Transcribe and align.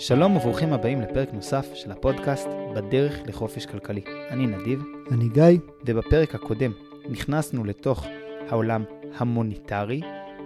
שלום 0.00 0.36
וברוכים 0.36 0.72
הבאים 0.72 1.00
לפרק 1.00 1.32
נוסף 1.32 1.74
של 1.74 1.92
הפודקאסט 1.92 2.48
בדרך 2.74 3.18
לחופש 3.26 3.66
כלכלי. 3.66 4.02
אני 4.30 4.46
נדיב. 4.46 4.82
אני 5.10 5.28
גיא. 5.28 5.58
ובפרק 5.86 6.34
הקודם 6.34 6.72
נכנסנו 7.08 7.64
לתוך 7.64 8.06
העולם 8.48 8.84
המוניטרי, 9.16 10.00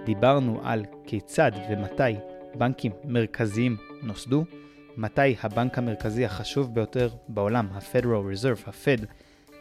דיברנו 0.04 0.61
על 0.62 0.85
כיצד 1.06 1.53
ומתי 1.71 2.19
בנקים 2.54 2.92
מרכזיים 3.04 3.76
נוסדו, 4.03 4.44
מתי 4.96 5.37
הבנק 5.42 5.78
המרכזי 5.78 6.24
החשוב 6.24 6.74
ביותר 6.74 7.08
בעולם, 7.28 7.68
ה-Federal 7.72 8.34
Reserve, 8.34 8.68
ה-Fed, 8.71 9.04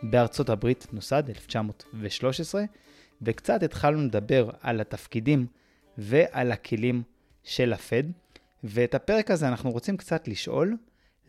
בארצות 0.03 0.49
הברית 0.49 0.87
נוסד, 0.93 1.23
1913, 1.29 2.63
וקצת 3.21 3.63
התחלנו 3.63 4.01
לדבר 4.01 4.49
על 4.61 4.81
התפקידים 4.81 5.45
ועל 5.97 6.51
הכלים 6.51 7.03
של 7.43 7.73
ה-Fed. 7.73 8.32
ואת 8.63 8.95
הפרק 8.95 9.31
הזה 9.31 9.47
אנחנו 9.47 9.71
רוצים 9.71 9.97
קצת 9.97 10.27
לשאול, 10.27 10.77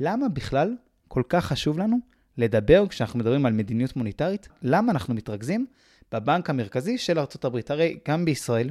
למה 0.01 0.29
בכלל 0.29 0.77
כל 1.09 1.23
כך 1.29 1.45
חשוב 1.45 1.79
לנו 1.79 1.97
לדבר 2.39 2.87
כשאנחנו 2.89 3.19
מדברים 3.19 3.47
על 3.47 3.53
מדיניות 3.53 3.97
מוניטרית? 3.97 4.49
למה 4.63 4.93
אנחנו 4.93 5.15
מתרכזים 5.15 5.67
בבנק 6.13 6.51
המרכזי 6.51 6.99
של 6.99 7.19
ארה"ב? 7.19 7.59
הרי 7.69 7.99
גם 8.09 8.25
בישראל 8.25 8.71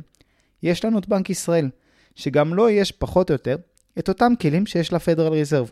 יש 0.63 0.85
לנו 0.85 0.99
את 0.99 1.07
בנק 1.07 1.29
ישראל, 1.29 1.69
שגם 2.15 2.53
לו 2.53 2.69
יש 2.69 2.91
פחות 2.91 3.29
או 3.29 3.33
יותר 3.33 3.55
את 3.99 4.09
אותם 4.09 4.33
כלים 4.41 4.65
שיש 4.65 4.93
לפדרל 4.93 5.31
ריזרב. 5.33 5.71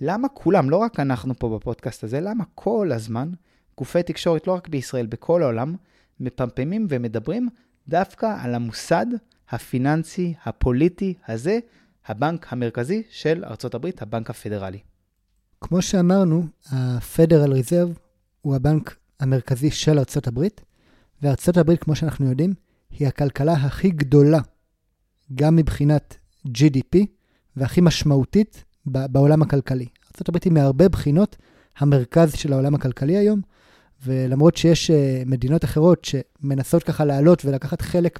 למה 0.00 0.28
כולם, 0.28 0.70
לא 0.70 0.76
רק 0.76 1.00
אנחנו 1.00 1.34
פה 1.34 1.58
בפודקאסט 1.58 2.04
הזה, 2.04 2.20
למה 2.20 2.44
כל 2.54 2.90
הזמן 2.92 3.30
גופי 3.78 4.02
תקשורת, 4.02 4.46
לא 4.46 4.52
רק 4.52 4.68
בישראל, 4.68 5.06
בכל 5.06 5.42
העולם, 5.42 5.76
מפמפמים 6.20 6.86
ומדברים 6.90 7.48
דווקא 7.88 8.36
על 8.40 8.54
המוסד 8.54 9.06
הפיננסי, 9.50 10.34
הפוליטי 10.44 11.14
הזה, 11.28 11.58
הבנק 12.06 12.52
המרכזי 12.52 13.02
של 13.10 13.44
ארצות 13.44 13.74
הברית, 13.74 14.02
הבנק 14.02 14.30
הפדרלי. 14.30 14.78
כמו 15.60 15.82
שאמרנו, 15.82 16.46
ה-Federal 16.70 17.50
Reserve 17.50 17.98
הוא 18.40 18.56
הבנק 18.56 18.96
המרכזי 19.20 19.70
של 19.70 19.98
ארצות 19.98 20.26
הברית, 20.26 20.60
וארצות 21.22 21.56
הברית, 21.56 21.84
כמו 21.84 21.96
שאנחנו 21.96 22.28
יודעים, 22.30 22.54
היא 22.90 23.08
הכלכלה 23.08 23.52
הכי 23.52 23.90
גדולה, 23.90 24.40
גם 25.34 25.56
מבחינת 25.56 26.16
GDP, 26.46 26.98
והכי 27.56 27.80
משמעותית 27.80 28.64
בעולם 28.86 29.42
הכלכלי. 29.42 29.86
ארה"ב 30.14 30.38
היא 30.44 30.52
מהרבה 30.52 30.88
בחינות 30.88 31.36
המרכז 31.78 32.34
של 32.34 32.52
העולם 32.52 32.74
הכלכלי 32.74 33.16
היום, 33.16 33.40
ולמרות 34.04 34.56
שיש 34.56 34.90
אה, 34.90 35.22
מדינות 35.26 35.64
אחרות 35.64 36.04
שמנסות 36.04 36.82
ככה 36.82 37.04
לעלות 37.04 37.44
ולקחת 37.44 37.82
חלק 37.82 38.18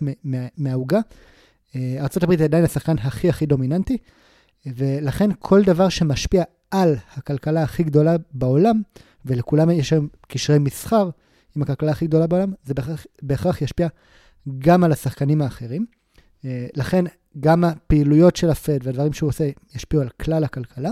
מהעוגה, 0.59 1.01
ארה"ב 1.77 2.31
היא 2.31 2.45
עדיין 2.45 2.65
השחקן 2.65 2.99
הכי 2.99 3.29
הכי 3.29 3.47
דומיננטי, 3.47 3.97
ולכן 4.67 5.31
כל 5.39 5.63
דבר 5.63 5.89
שמשפיע 5.89 6.45
על 6.71 6.95
הכלכלה 7.17 7.63
הכי 7.63 7.83
גדולה 7.83 8.17
בעולם, 8.33 8.83
ולכולם 9.25 9.71
יש 9.71 9.93
היום 9.93 10.09
קשרי 10.29 10.59
מסחר 10.59 11.11
עם 11.57 11.63
הכלכלה 11.63 11.91
הכי 11.91 12.07
גדולה 12.07 12.27
בעולם, 12.27 12.53
זה 12.65 12.75
בהכרח, 12.75 13.07
בהכרח 13.23 13.63
ישפיע 13.63 13.89
גם 14.59 14.85
על 14.85 14.93
השחקנים 14.93 15.43
האחרים. 15.43 15.87
אה, 16.45 16.67
לכן 16.75 17.05
גם 17.41 17.65
הפעילויות 17.65 18.37
של 18.37 18.51
הפד 18.51 18.79
והדברים 18.83 19.13
שהוא 19.13 19.29
עושה 19.29 19.51
ישפיעו 19.75 20.03
על 20.03 20.09
כלל 20.09 20.45
הכלכלה. 20.45 20.91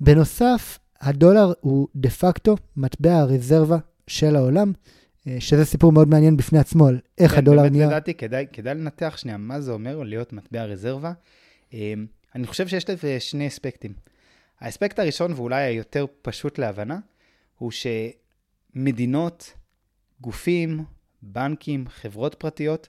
בנוסף, 0.00 0.78
הדולר 1.00 1.52
הוא 1.60 1.88
דה 1.96 2.10
פקטו 2.10 2.56
מטבע 2.76 3.16
הרזרבה 3.16 3.78
של 4.06 4.36
העולם. 4.36 4.72
אה, 5.28 5.40
שזה 5.40 5.64
סיפור 5.64 5.92
מאוד 5.92 6.08
מעניין 6.08 6.36
בפני 6.36 6.58
עצמו, 6.58 6.86
על 6.86 7.00
איך 7.18 7.32
כן, 7.32 7.38
הדולר 7.38 7.68
נהיה. 7.68 7.86
לדעתי, 7.86 8.14
כדאי, 8.14 8.46
כדאי 8.52 8.74
לנתח 8.74 9.14
שנייה 9.16 9.36
מה 9.36 9.60
זה 9.60 9.72
אומר 9.72 10.02
להיות 10.02 10.32
מטבע 10.32 10.64
רזרבה. 10.64 11.12
אה, 11.74 11.94
אני 12.34 12.46
חושב 12.46 12.68
שיש 12.68 12.90
לזה 12.90 13.20
שני 13.20 13.48
אספקטים. 13.48 13.92
האספקט 14.60 14.98
הראשון, 14.98 15.32
ואולי 15.32 15.62
היותר 15.62 16.06
פשוט 16.22 16.58
להבנה, 16.58 16.98
הוא 17.58 17.72
שמדינות, 18.74 19.52
גופים, 20.20 20.84
בנקים, 21.22 21.88
חברות 21.88 22.34
פרטיות, 22.34 22.88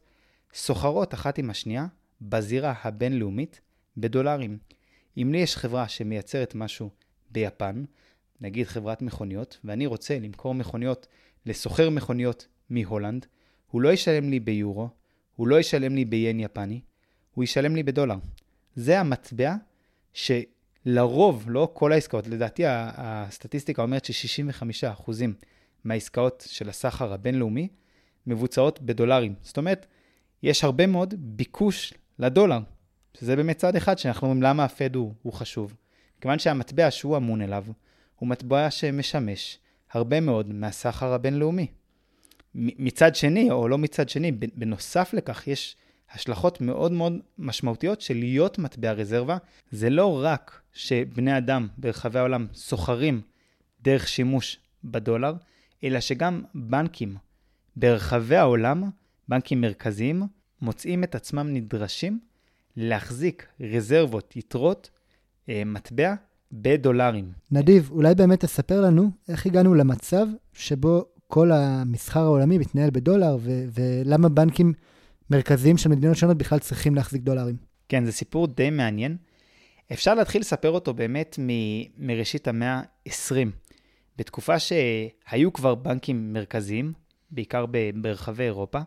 סוחרות 0.53 1.13
אחת 1.13 1.37
עם 1.37 1.49
השנייה 1.49 1.85
בזירה 2.21 2.73
הבינלאומית 2.83 3.61
בדולרים. 3.97 4.57
אם 5.17 5.31
לי 5.31 5.37
יש 5.37 5.57
חברה 5.57 5.87
שמייצרת 5.87 6.55
משהו 6.55 6.89
ביפן, 7.31 7.83
נגיד 8.41 8.67
חברת 8.67 9.01
מכוניות, 9.01 9.59
ואני 9.63 9.85
רוצה 9.85 10.19
למכור 10.19 10.53
מכוניות 10.53 11.07
לסוחר 11.45 11.89
מכוניות 11.89 12.47
מהולנד, 12.69 13.25
הוא 13.71 13.81
לא 13.81 13.89
ישלם 13.93 14.29
לי 14.29 14.39
ביורו, 14.39 14.89
הוא 15.35 15.47
לא 15.47 15.59
ישלם 15.59 15.95
לי 15.95 16.05
ביין 16.05 16.39
יפני, 16.39 16.81
הוא 17.33 17.43
ישלם 17.43 17.75
לי 17.75 17.83
בדולר. 17.83 18.15
זה 18.75 18.99
המטבע 18.99 19.55
שלרוב, 20.13 21.45
לא 21.47 21.71
כל 21.73 21.91
העסקאות, 21.91 22.27
לדעתי 22.27 22.63
הסטטיסטיקה 22.67 23.81
אומרת 23.81 24.05
ש-65% 24.05 25.11
מהעסקאות 25.83 26.43
של 26.47 26.69
הסחר 26.69 27.13
הבינלאומי 27.13 27.67
מבוצעות 28.27 28.81
בדולרים. 28.81 29.35
זאת 29.41 29.57
אומרת, 29.57 29.85
יש 30.43 30.63
הרבה 30.63 30.87
מאוד 30.87 31.13
ביקוש 31.17 31.93
לדולר, 32.19 32.59
שזה 33.17 33.35
באמת 33.35 33.57
צד 33.57 33.75
אחד 33.75 33.97
שאנחנו 33.97 34.27
אומרים 34.27 34.43
למה 34.43 34.63
הפד 34.63 34.95
הוא, 34.95 35.13
הוא 35.21 35.33
חשוב. 35.33 35.75
כיוון 36.21 36.39
שהמטבע 36.39 36.91
שהוא 36.91 37.17
אמון 37.17 37.41
אליו, 37.41 37.65
הוא 38.15 38.29
מטבע 38.29 38.71
שמשמש 38.71 39.59
הרבה 39.93 40.19
מאוד 40.19 40.53
מהסחר 40.53 41.13
הבינלאומי. 41.13 41.67
מצד 42.55 43.15
שני, 43.15 43.51
או 43.51 43.67
לא 43.67 43.77
מצד 43.77 44.09
שני, 44.09 44.31
בנוסף 44.31 45.13
לכך 45.13 45.47
יש 45.47 45.75
השלכות 46.11 46.61
מאוד 46.61 46.91
מאוד 46.91 47.13
משמעותיות 47.37 48.01
של 48.01 48.13
להיות 48.13 48.59
מטבע 48.59 48.91
רזרבה. 48.91 49.37
זה 49.71 49.89
לא 49.89 50.23
רק 50.23 50.61
שבני 50.73 51.37
אדם 51.37 51.67
ברחבי 51.77 52.19
העולם 52.19 52.47
סוחרים 52.53 53.21
דרך 53.81 54.07
שימוש 54.07 54.59
בדולר, 54.83 55.33
אלא 55.83 55.99
שגם 55.99 56.43
בנקים 56.55 57.17
ברחבי 57.75 58.35
העולם, 58.35 58.83
בנקים 59.27 59.61
מרכזיים, 59.61 60.23
מוצאים 60.61 61.03
את 61.03 61.15
עצמם 61.15 61.53
נדרשים 61.53 62.19
להחזיק 62.75 63.47
רזרבות, 63.59 64.35
יתרות, 64.35 64.89
אה, 65.49 65.63
מטבע 65.65 66.15
בדולרים. 66.51 67.31
נדיב, 67.51 67.89
אולי 67.91 68.15
באמת 68.15 68.39
תספר 68.39 68.81
לנו 68.81 69.11
איך 69.29 69.45
הגענו 69.45 69.75
למצב 69.75 70.27
שבו 70.53 71.05
כל 71.27 71.51
המסחר 71.51 72.19
העולמי 72.19 72.57
מתנהל 72.57 72.89
בדולר, 72.89 73.37
ו- 73.39 73.65
ולמה 73.73 74.29
בנקים 74.29 74.73
מרכזיים 75.29 75.77
של 75.77 75.89
מדינות 75.89 76.17
שונות 76.17 76.37
בכלל 76.37 76.59
צריכים 76.59 76.95
להחזיק 76.95 77.21
דולרים. 77.21 77.55
כן, 77.89 78.05
זה 78.05 78.11
סיפור 78.11 78.47
די 78.47 78.69
מעניין. 78.69 79.17
אפשר 79.91 80.13
להתחיל 80.15 80.41
לספר 80.41 80.69
אותו 80.69 80.93
באמת 80.93 81.39
מ- 81.39 82.07
מראשית 82.07 82.47
המאה 82.47 82.73
ה-20, 82.73 83.47
בתקופה 84.17 84.59
שהיו 84.59 85.53
כבר 85.53 85.75
בנקים 85.75 86.33
מרכזיים, 86.33 86.93
בעיקר 87.31 87.65
ברחבי 88.01 88.43
אירופה, 88.43 88.79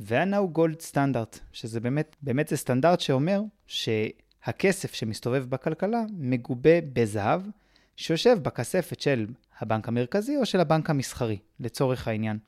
והיה 0.00 0.24
נהוג 0.24 0.52
גולד 0.52 0.80
סטנדרט, 0.80 1.38
שזה 1.52 1.80
באמת, 1.80 2.16
באמת 2.22 2.48
זה 2.48 2.56
סטנדרט 2.56 3.00
שאומר 3.00 3.42
ש... 3.66 3.88
הכסף 4.44 4.94
שמסתובב 4.94 5.44
בכלכלה 5.48 6.02
מגובה 6.12 6.80
בזהב, 6.92 7.42
שיושב 7.96 8.38
בכספת 8.42 9.00
של 9.00 9.26
הבנק 9.58 9.88
המרכזי 9.88 10.36
או 10.36 10.46
של 10.46 10.60
הבנק 10.60 10.90
המסחרי, 10.90 11.38
לצורך 11.60 12.08
העניין. 12.08 12.38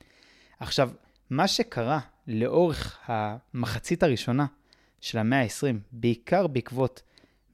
עכשיו, 0.59 0.89
מה 1.29 1.47
שקרה 1.47 1.99
לאורך 2.27 2.99
המחצית 3.05 4.03
הראשונה 4.03 4.45
של 5.01 5.17
המאה 5.17 5.41
ה-20, 5.41 5.75
בעיקר 5.91 6.47
בעקבות 6.47 7.01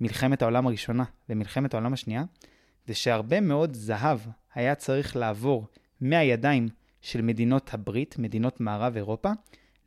מלחמת 0.01 0.41
העולם 0.41 0.67
הראשונה 0.67 1.03
ומלחמת 1.29 1.73
העולם 1.73 1.93
השנייה, 1.93 2.23
זה 2.87 2.95
שהרבה 2.95 3.41
מאוד 3.41 3.73
זהב 3.73 4.19
היה 4.53 4.75
צריך 4.75 5.15
לעבור 5.15 5.67
מהידיים 6.01 6.69
של 7.01 7.21
מדינות 7.21 7.73
הברית, 7.73 8.15
מדינות 8.17 8.61
מערב 8.61 8.95
אירופה, 8.95 9.31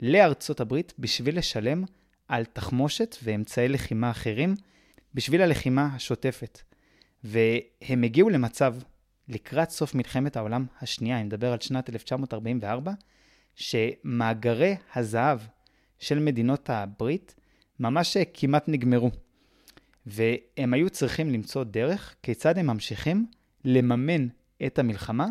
לארצות 0.00 0.60
הברית 0.60 0.94
בשביל 0.98 1.38
לשלם 1.38 1.84
על 2.28 2.44
תחמושת 2.44 3.16
ואמצעי 3.22 3.68
לחימה 3.68 4.10
אחרים 4.10 4.54
בשביל 5.14 5.42
הלחימה 5.42 5.88
השוטפת. 5.94 6.60
והם 7.24 8.02
הגיעו 8.02 8.30
למצב, 8.30 8.74
לקראת 9.28 9.70
סוף 9.70 9.94
מלחמת 9.94 10.36
העולם 10.36 10.66
השנייה, 10.80 11.16
אני 11.16 11.24
מדבר 11.24 11.52
על 11.52 11.60
שנת 11.60 11.90
1944, 11.90 12.92
שמאגרי 13.54 14.76
הזהב 14.94 15.38
של 15.98 16.18
מדינות 16.18 16.70
הברית 16.70 17.34
ממש 17.80 18.16
כמעט 18.34 18.68
נגמרו. 18.68 19.10
והם 20.06 20.74
היו 20.74 20.90
צריכים 20.90 21.30
למצוא 21.30 21.64
דרך 21.64 22.14
כיצד 22.22 22.58
הם 22.58 22.66
ממשיכים 22.66 23.26
לממן 23.64 24.28
את 24.66 24.78
המלחמה, 24.78 25.26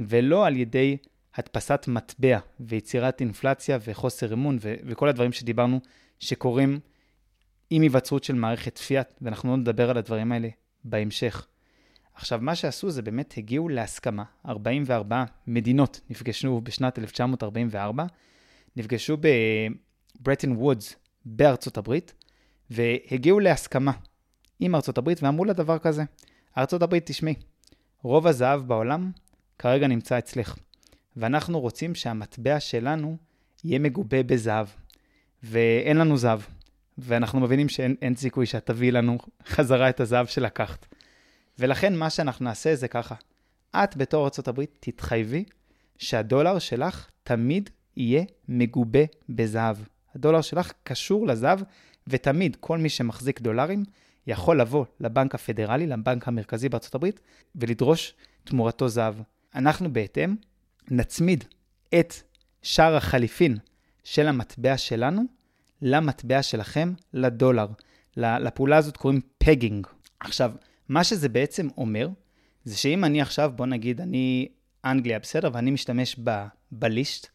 ולא 0.00 0.46
על 0.46 0.56
ידי 0.56 0.96
הדפסת 1.34 1.84
מטבע 1.88 2.38
ויצירת 2.60 3.20
אינפלציה 3.20 3.78
וחוסר 3.84 4.32
אמון 4.32 4.58
ו- 4.60 4.74
וכל 4.86 5.08
הדברים 5.08 5.32
שדיברנו 5.32 5.80
שקורים 6.20 6.80
עם 7.70 7.82
היווצרות 7.82 8.24
של 8.24 8.34
מערכת 8.34 8.78
פיאט, 8.78 9.18
ואנחנו 9.20 9.50
לא 9.50 9.56
נדבר 9.56 9.90
על 9.90 9.96
הדברים 9.96 10.32
האלה 10.32 10.48
בהמשך. 10.84 11.46
עכשיו, 12.14 12.38
מה 12.42 12.54
שעשו 12.54 12.90
זה 12.90 13.02
באמת 13.02 13.34
הגיעו 13.36 13.68
להסכמה. 13.68 14.24
44 14.46 15.24
מדינות 15.46 16.00
נפגשו 16.10 16.60
בשנת 16.60 16.98
1944, 16.98 18.06
נפגשו 18.76 19.16
בברטן 20.20 20.52
וודס 20.52 20.96
בארצות 21.24 21.76
הברית, 21.76 22.14
והגיעו 22.70 23.40
להסכמה 23.40 23.92
עם 24.60 24.74
ארצות 24.74 24.98
הברית 24.98 25.22
ואמרו 25.22 25.44
לה 25.44 25.52
דבר 25.52 25.78
כזה, 25.78 26.04
ארצות 26.58 26.82
הברית, 26.82 27.06
תשמעי, 27.06 27.34
רוב 28.02 28.26
הזהב 28.26 28.60
בעולם 28.60 29.10
כרגע 29.58 29.86
נמצא 29.86 30.18
אצלך, 30.18 30.56
ואנחנו 31.16 31.60
רוצים 31.60 31.94
שהמטבע 31.94 32.60
שלנו 32.60 33.16
יהיה 33.64 33.78
מגובה 33.78 34.22
בזהב, 34.22 34.66
ואין 35.48 35.96
לנו 35.96 36.16
זהב, 36.16 36.40
ואנחנו 36.98 37.40
מבינים 37.40 37.68
שאין 37.68 38.16
סיכוי 38.16 38.46
שאת 38.46 38.66
תביאי 38.66 38.90
לנו 38.90 39.18
חזרה 39.54 39.88
את 39.88 40.00
הזהב 40.00 40.26
שלקחת. 40.26 40.86
ולכן 41.58 41.96
מה 41.96 42.10
שאנחנו 42.10 42.44
נעשה 42.44 42.74
זה 42.74 42.88
ככה, 42.88 43.14
את 43.76 43.96
בתור 43.96 44.22
ארה"ב 44.26 44.64
תתחייבי 44.80 45.44
שהדולר 45.98 46.58
שלך 46.58 47.10
תמיד 47.22 47.70
יהיה 47.96 48.24
מגובה 48.48 49.04
בזהב. 49.28 49.76
הדולר 50.14 50.40
שלך 50.40 50.72
קשור 50.82 51.26
לזהב, 51.26 51.60
ותמיד 52.06 52.56
כל 52.60 52.78
מי 52.78 52.88
שמחזיק 52.88 53.40
דולרים 53.40 53.84
יכול 54.26 54.60
לבוא 54.60 54.84
לבנק 55.00 55.34
הפדרלי, 55.34 55.86
לבנק 55.86 56.28
המרכזי 56.28 56.68
הברית, 56.94 57.20
ולדרוש 57.56 58.14
תמורתו 58.44 58.88
זהב. 58.88 59.14
אנחנו 59.54 59.92
בהתאם 59.92 60.34
נצמיד 60.90 61.44
את 61.94 62.14
שער 62.62 62.96
החליפין 62.96 63.56
של 64.04 64.28
המטבע 64.28 64.78
שלנו 64.78 65.35
למטבע 65.82 66.42
שלכם, 66.42 66.92
לדולר. 67.12 67.66
לפעולה 68.16 68.76
הזאת 68.76 68.96
קוראים 68.96 69.20
פגינג. 69.38 69.86
עכשיו, 70.20 70.52
מה 70.88 71.04
שזה 71.04 71.28
בעצם 71.28 71.68
אומר, 71.76 72.08
זה 72.64 72.76
שאם 72.78 73.04
אני 73.04 73.20
עכשיו, 73.20 73.52
בוא 73.56 73.66
נגיד, 73.66 74.00
אני 74.00 74.48
אנגליה, 74.84 75.18
בסדר? 75.18 75.50
ואני 75.52 75.70
משתמש 75.70 76.16
ב, 76.24 76.44
בליסט, 76.72 77.26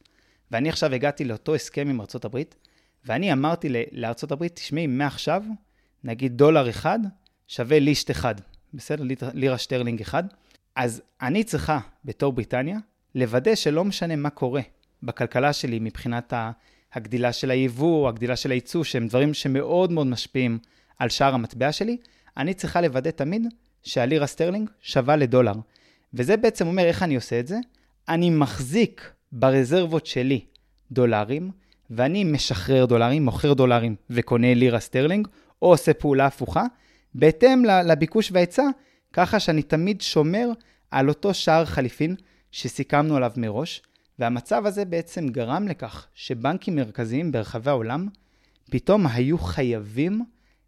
ואני 0.52 0.70
עכשיו 0.70 0.94
הגעתי 0.94 1.26
לאותו 1.26 1.56
הסכם 1.56 1.90
עם 1.90 2.02
ארצות 2.02 2.26
הברית, 2.26 2.56
ואני 3.06 3.34
אמרתי 3.34 3.70
לארצות 3.92 4.32
הברית, 4.32 4.56
תשמעי, 4.56 4.88
מעכשיו, 4.88 5.44
נגיד 6.04 6.38
דולר 6.38 6.70
אחד 6.70 7.00
שווה 7.48 7.80
ליסט 7.80 8.12
אחד, 8.12 8.36
בסדר? 8.74 9.04
לירה 9.34 9.58
שטרלינג 9.58 10.02
אחד. 10.02 10.24
אז 10.76 11.02
אני 11.22 11.44
צריכה, 11.44 11.80
בתור 12.06 12.34
בריטניה, 12.34 12.78
לוודא 13.16 13.56
שלא 13.56 13.86
משנה 13.86 14.16
מה 14.16 14.30
קורה 14.30 14.62
בכלכלה 15.04 15.54
שלי 15.54 15.80
מבחינת 15.80 16.34
הגדילה 16.94 17.34
של 17.34 17.52
היבוא, 17.52 18.10
הגדילה 18.10 18.36
של 18.36 18.52
הייצוא, 18.52 18.84
שהם 18.84 19.08
דברים 19.08 19.34
שמאוד 19.34 19.92
מאוד 19.92 20.08
משפיעים 20.08 20.60
על 21.00 21.10
שער 21.10 21.34
המטבע 21.34 21.72
שלי, 21.72 21.98
אני 22.38 22.54
צריכה 22.54 22.82
לוודא 22.82 23.12
תמיד 23.12 23.48
שהלירה 23.84 24.28
סטרלינג 24.28 24.70
שווה 24.82 25.16
לדולר. 25.16 25.54
וזה 26.14 26.38
בעצם 26.38 26.68
אומר 26.68 26.84
איך 26.84 27.04
אני 27.04 27.16
עושה 27.16 27.40
את 27.40 27.48
זה. 27.48 27.58
אני 28.10 28.30
מחזיק 28.30 29.12
ברזרבות 29.32 30.06
שלי 30.06 30.46
דולרים, 30.92 31.52
ואני 31.90 32.24
משחרר 32.24 32.86
דולרים, 32.86 33.26
מוכר 33.26 33.54
דולרים 33.54 33.96
וקונה 34.10 34.54
לירה 34.54 34.80
סטרלינג, 34.80 35.28
או 35.62 35.68
עושה 35.68 35.94
פעולה 35.94 36.26
הפוכה, 36.26 36.64
בהתאם 37.16 37.66
לביקוש 37.66 38.32
וההיצע, 38.32 38.64
ככה 39.14 39.40
שאני 39.40 39.64
תמיד 39.64 40.02
שומר 40.02 40.50
על 40.92 41.10
אותו 41.10 41.34
שער 41.34 41.66
חליפין 41.66 42.16
שסיכמנו 42.52 43.16
עליו 43.16 43.32
מראש, 43.38 43.82
והמצב 44.22 44.66
הזה 44.66 44.86
בעצם 44.86 45.28
גרם 45.28 45.68
לכך 45.68 46.08
שבנקים 46.14 46.76
מרכזיים 46.76 47.32
ברחבי 47.32 47.70
העולם 47.70 48.08
פתאום 48.72 49.08
היו 49.08 49.38
חייבים 49.38 50.26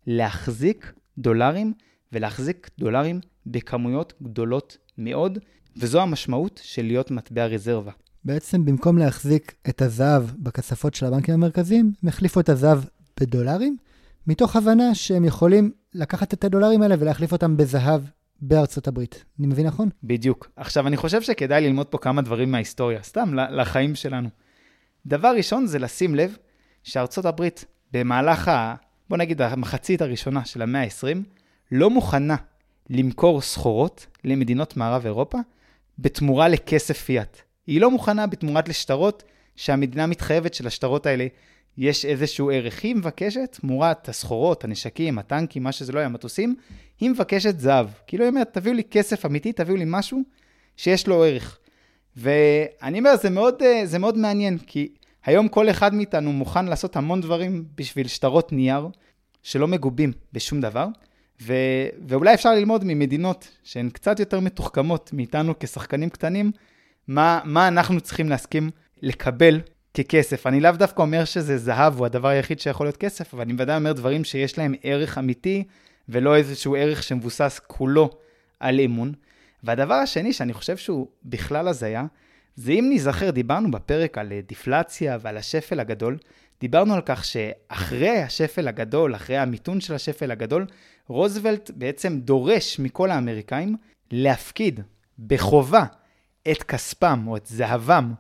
להחזיק 0.08 0.94
דולרים 1.18 1.74
ולהחזיק 2.12 2.70
דולרים 2.80 3.20
בכמויות 3.46 4.14
גדולות 4.24 4.78
מאוד, 4.98 5.40
וזו 5.78 6.02
המשמעות 6.02 6.60
של 6.64 6.82
להיות 6.86 7.12
מטבע 7.12 7.46
רזרבה. 7.46 7.92
בעצם 8.26 8.66
במקום 8.66 8.98
להחזיק 8.98 9.54
את 9.70 9.82
הזהב 9.82 10.24
בכספות 10.38 10.96
של 10.96 11.06
הבנקים 11.06 11.34
המרכזיים, 11.34 11.94
הם 12.04 12.10
החליפו 12.10 12.40
את 12.40 12.50
הזהב 12.50 12.80
בדולרים, 13.20 13.78
מתוך 14.28 14.56
הבנה 14.56 14.96
שהם 14.96 15.26
יכולים 15.26 15.72
לקחת 15.94 16.34
את 16.34 16.44
הדולרים 16.44 16.82
האלה 16.82 16.96
ולהחליף 17.00 17.32
אותם 17.32 17.58
בזהב 17.58 18.02
בארצות 18.46 18.88
הברית. 18.88 19.24
אני 19.40 19.48
מבין 19.48 19.68
נכון? 19.68 19.90
בדיוק. 20.04 20.50
עכשיו, 20.56 20.88
אני 20.88 20.98
חושב 20.98 21.22
שכדאי 21.22 21.62
ללמוד 21.62 21.88
פה 21.88 21.98
כמה 21.98 22.22
דברים 22.22 22.52
מההיסטוריה, 22.52 23.04
סתם 23.04 23.34
לחיים 23.34 23.96
שלנו. 23.96 24.30
דבר 25.06 25.34
ראשון 25.38 25.66
זה 25.66 25.80
לשים 25.80 26.16
לב 26.16 26.38
שארצות 26.84 27.26
הברית, 27.26 27.66
במהלך 27.92 28.48
ה... 28.48 28.76
בוא 29.10 29.18
נגיד 29.18 29.42
המחצית 29.42 30.02
הראשונה 30.02 30.46
של 30.46 30.62
המאה 30.62 30.84
ה-20, 30.84 31.18
לא 31.72 31.90
מוכנה 31.90 32.36
למכור 32.90 33.42
סחורות 33.42 34.08
למדינות 34.24 34.78
מערב 34.78 35.06
אירופה 35.06 35.38
בתמורה 36.00 36.48
לכסף 36.48 36.98
פיאט. 36.98 37.42
היא 37.68 37.82
לא 37.82 37.92
מוכנה 37.92 38.28
בתמורת 38.28 38.70
לשטרות 38.70 39.24
שהמדינה 39.56 40.08
מתחייבת 40.08 40.54
שלשטרות 40.54 41.06
האלה 41.06 41.28
יש 41.78 42.06
איזשהו 42.06 42.52
ערך. 42.52 42.84
היא 42.84 42.96
מבקשת, 42.96 43.58
תמורת 43.62 44.10
הסחורות, 44.10 44.64
הנשקים, 44.64 45.20
הטנקים, 45.20 45.64
מה 45.64 45.72
שזה 45.72 45.92
לא 45.92 46.00
יהיה, 46.00 46.06
המטוסים, 46.06 46.56
היא 47.00 47.10
מבקשת 47.10 47.60
זהב. 47.60 47.88
כאילו 48.08 48.24
היא 48.24 48.30
אומרת, 48.30 48.54
תביאו 48.54 48.74
לי 48.76 48.84
כסף 48.84 49.26
אמיתי, 49.26 49.54
תביאו 49.54 49.78
לי 49.78 49.84
משהו 49.88 50.20
שיש 50.78 51.08
לו 51.08 51.24
ערך. 51.24 51.60
ואני 52.16 53.00
אומר, 53.00 53.16
זה 53.22 53.30
מאוד, 53.30 53.62
אה, 53.62 53.82
זה 53.86 54.00
מאוד 54.00 54.18
מעניין, 54.18 54.58
כי 54.58 54.88
היום 55.26 55.48
כל 55.48 55.70
אחד 55.70 55.94
מאיתנו 55.94 56.34
מוכן 56.34 56.66
לעשות 56.66 56.96
המון 56.96 57.22
דברים 57.22 57.66
בשביל 57.76 58.08
שטרות 58.08 58.52
נייר 58.52 58.88
שלא 59.44 59.68
מגובים 59.68 60.12
בשום 60.34 60.62
דבר, 60.62 60.88
ו... 61.42 61.54
ואולי 62.08 62.34
אפשר 62.34 62.52
ללמוד 62.52 62.84
ממדינות 62.86 63.48
שהן 63.64 63.90
קצת 63.90 64.20
יותר 64.20 64.40
מתוחכמות 64.40 65.10
מאיתנו 65.14 65.54
כשחקנים 65.60 66.10
קטנים, 66.10 66.52
מה, 67.08 67.40
מה 67.46 67.68
אנחנו 67.68 68.02
צריכים 68.02 68.30
להסכים 68.30 68.70
לקבל 69.02 69.62
ככסף. 69.94 70.48
אני 70.48 70.60
לאו 70.60 70.72
דווקא 70.72 71.02
אומר 71.02 71.26
שזה 71.26 71.58
זהב 71.58 71.98
הוא 71.98 72.06
הדבר 72.06 72.28
היחיד 72.28 72.60
שיכול 72.60 72.86
להיות 72.86 72.98
כסף, 72.98 73.34
אבל 73.34 73.42
אני 73.44 73.54
ודאי 73.58 73.78
אומר 73.78 73.94
דברים 73.94 74.24
שיש 74.24 74.58
להם 74.58 74.74
ערך 74.84 75.18
אמיתי, 75.18 75.64
ולא 76.10 76.36
איזשהו 76.36 76.76
ערך 76.76 77.04
שמבוסס 77.04 77.60
כולו 77.68 78.10
על 78.60 78.80
אמון. 78.80 79.14
והדבר 79.64 79.94
השני 79.94 80.34
שאני 80.34 80.54
חושב 80.54 80.78
שהוא 80.78 81.08
בכלל 81.26 81.68
הזיה, 81.68 82.06
זה 82.56 82.72
אם 82.72 82.86
ניזכר, 82.90 83.32
דיברנו 83.32 83.72
בפרק 83.72 84.18
על 84.18 84.34
דיפלציה 84.48 85.18
ועל 85.22 85.38
השפל 85.38 85.80
הגדול, 85.80 86.18
דיברנו 86.62 86.94
על 86.94 87.02
כך 87.06 87.26
שאחרי 87.26 88.18
השפל 88.22 88.68
הגדול, 88.68 89.16
אחרי 89.16 89.38
המיתון 89.38 89.82
של 89.82 89.94
השפל 89.94 90.32
הגדול, 90.32 90.66
רוזוולט 91.08 91.72
בעצם 91.76 92.20
דורש 92.20 92.80
מכל 92.80 93.12
האמריקאים 93.12 93.76
להפקיד 94.12 94.80
בחובה 95.28 95.86
את 96.52 96.64
כספם 96.64 97.24
או 97.28 97.38
את 97.38 97.46
זהבם 97.46 98.14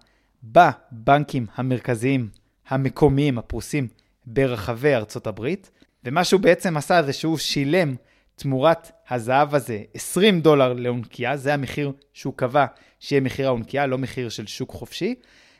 בבנקים 0.43 1.45
המרכזיים 1.55 2.29
המקומיים 2.67 3.37
הפרוסים 3.37 3.87
ברחבי 4.25 4.95
ארצות 4.95 5.27
הברית, 5.27 5.71
ומה 6.03 6.23
שהוא 6.23 6.41
בעצם 6.41 6.77
עשה 6.77 7.03
זה 7.03 7.13
שהוא 7.13 7.37
שילם 7.37 7.95
תמורת 8.35 8.91
הזהב 9.09 9.55
הזה 9.55 9.81
20 9.93 10.41
דולר 10.41 10.73
לאונקייה, 10.73 11.37
זה 11.37 11.53
המחיר 11.53 11.91
שהוא 12.13 12.33
קבע 12.35 12.65
שיהיה 12.99 13.21
מחיר 13.21 13.47
האונקייה, 13.47 13.87
לא 13.87 13.97
מחיר 13.97 14.29
של 14.29 14.47
שוק 14.47 14.71
חופשי, 14.71 15.15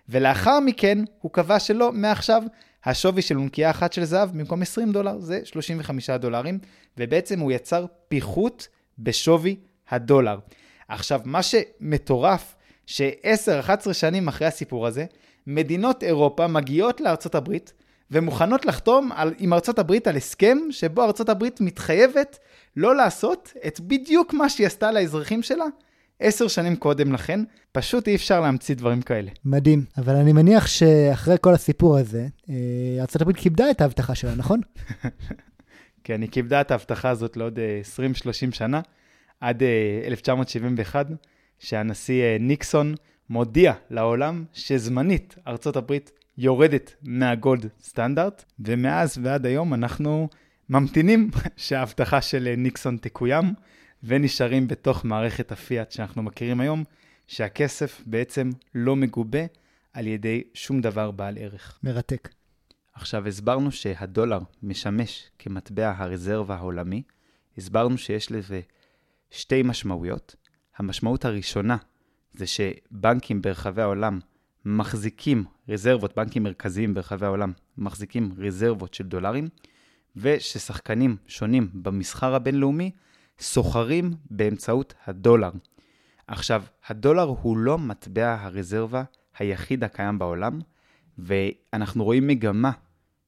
ולאחר 0.10 0.60
מכן 0.60 0.98
הוא 1.22 1.32
קבע 1.32 1.60
שלא, 1.60 1.92
מעכשיו 1.92 2.44
השווי 2.86 3.22
של 3.22 3.38
אונקייה 3.38 3.70
אחת 3.70 3.94
של 3.94 4.04
זהב 4.04 4.30
במקום 4.32 4.62
20 4.62 4.92
דולר 4.92 5.20
זה 5.20 5.40
35 5.44 6.10
דולרים, 6.10 6.60
ובעצם 6.98 7.40
הוא 7.40 7.52
יצר 7.52 7.86
פיחות 8.08 8.68
בשווי 9.00 9.56
הדולר. 9.90 10.40
עכשיו, 10.88 11.22
מה 11.26 11.44
שמטורף 11.44 12.56
ש-10-11 12.86 13.94
שנים 13.94 14.28
אחרי 14.28 14.48
הסיפור 14.48 14.88
הזה, 14.88 15.06
מדינות 15.48 16.04
אירופה 16.04 16.48
מגיעות 16.48 17.02
לארצות 17.02 17.36
הברית 17.36 17.74
ומוכנות 18.12 18.66
לחתום 18.66 19.12
על, 19.12 19.34
עם 19.38 19.54
ארצות 19.54 19.80
הברית 19.80 20.08
על 20.08 20.16
הסכם 20.16 20.58
שבו 20.70 21.04
ארצות 21.04 21.30
הברית 21.30 21.62
מתחייבת 21.62 22.40
לא 22.78 22.96
לעשות 22.96 23.54
את 23.68 23.80
בדיוק 23.80 24.34
מה 24.34 24.50
שהיא 24.50 24.68
עשתה 24.68 24.92
לאזרחים 24.92 25.44
שלה 25.44 25.66
עשר 26.20 26.48
שנים 26.48 26.76
קודם 26.76 27.14
לכן. 27.14 27.40
פשוט 27.72 28.08
אי 28.08 28.16
אפשר 28.16 28.42
להמציא 28.42 28.76
דברים 28.76 29.02
כאלה. 29.02 29.32
מדהים, 29.46 29.86
אבל 29.98 30.16
אני 30.16 30.34
מניח 30.34 30.68
שאחרי 30.68 31.36
כל 31.42 31.54
הסיפור 31.54 31.98
הזה, 31.98 32.28
אה, 32.50 33.06
הברית 33.20 33.38
כיבדה 33.38 33.72
את 33.72 33.82
ההבטחה 33.82 34.16
שלה, 34.16 34.36
נכון? 34.36 34.62
כן, 36.04 36.22
היא 36.22 36.30
כיבדה 36.30 36.62
את 36.62 36.72
ההבטחה 36.72 37.10
הזאת 37.10 37.38
לעוד 37.38 37.60
20-30 37.98 38.28
אה, 38.28 38.34
שנה, 38.52 38.82
עד 39.40 39.64
1971. 40.08 41.08
שהנשיא 41.64 42.24
אה, 42.24 42.38
ניקסון 42.40 42.96
מודיע 43.30 43.74
לעולם 43.90 44.46
שזמנית 44.54 45.36
ארצות 45.48 45.76
הברית 45.76 46.12
יורדת 46.38 46.96
מהגולד 47.02 47.70
סטנדרט, 47.82 48.44
ומאז 48.60 49.18
ועד 49.24 49.46
היום 49.46 49.74
אנחנו 49.74 50.30
ממתינים 50.70 51.32
שההבטחה 51.58 52.22
של 52.22 52.48
אה, 52.48 52.56
ניקסון 52.56 52.98
תקוים, 52.98 53.54
ונשארים 54.04 54.68
בתוך 54.68 55.06
מערכת 55.06 55.52
הפיאט 55.52 55.92
שאנחנו 55.92 56.24
מכירים 56.24 56.60
היום, 56.60 56.84
שהכסף 57.28 58.02
בעצם 58.06 58.50
לא 58.76 58.96
מגובה 58.96 59.46
על 59.94 60.08
ידי 60.08 60.44
שום 60.54 60.82
דבר 60.82 61.12
בעל 61.12 61.38
ערך. 61.38 61.80
מרתק. 61.84 62.30
עכשיו, 62.94 63.28
הסברנו 63.28 63.72
שהדולר 63.72 64.40
משמש 64.64 65.30
כמטבע 65.40 65.94
הרזרבה 65.98 66.56
העולמי, 66.56 67.02
הסברנו 67.58 67.98
שיש 67.98 68.32
לזה 68.32 68.62
שתי 69.32 69.64
משמעויות. 69.64 70.36
המשמעות 70.78 71.26
הראשונה 71.26 71.78
זה 72.34 72.46
שבנקים 72.48 73.42
ברחבי 73.42 73.82
העולם 73.82 74.20
מחזיקים 74.66 75.44
רזרבות, 75.70 76.16
בנקים 76.16 76.44
מרכזיים 76.44 76.94
ברחבי 76.94 77.26
העולם 77.26 77.52
מחזיקים 77.78 78.32
רזרבות 78.38 78.94
של 78.94 79.04
דולרים, 79.04 79.48
וששחקנים 80.16 81.18
שונים 81.28 81.70
במסחר 81.74 82.36
הבינלאומי 82.36 82.92
סוחרים 83.40 84.14
באמצעות 84.30 84.94
הדולר. 85.08 85.52
עכשיו, 86.28 86.64
הדולר 86.88 87.24
הוא 87.42 87.58
לא 87.58 87.78
מטבע 87.78 88.38
הרזרבה 88.42 89.04
היחיד 89.38 89.84
הקיים 89.84 90.20
בעולם, 90.20 90.60
ואנחנו 91.18 92.04
רואים 92.04 92.28
מגמה 92.28 92.72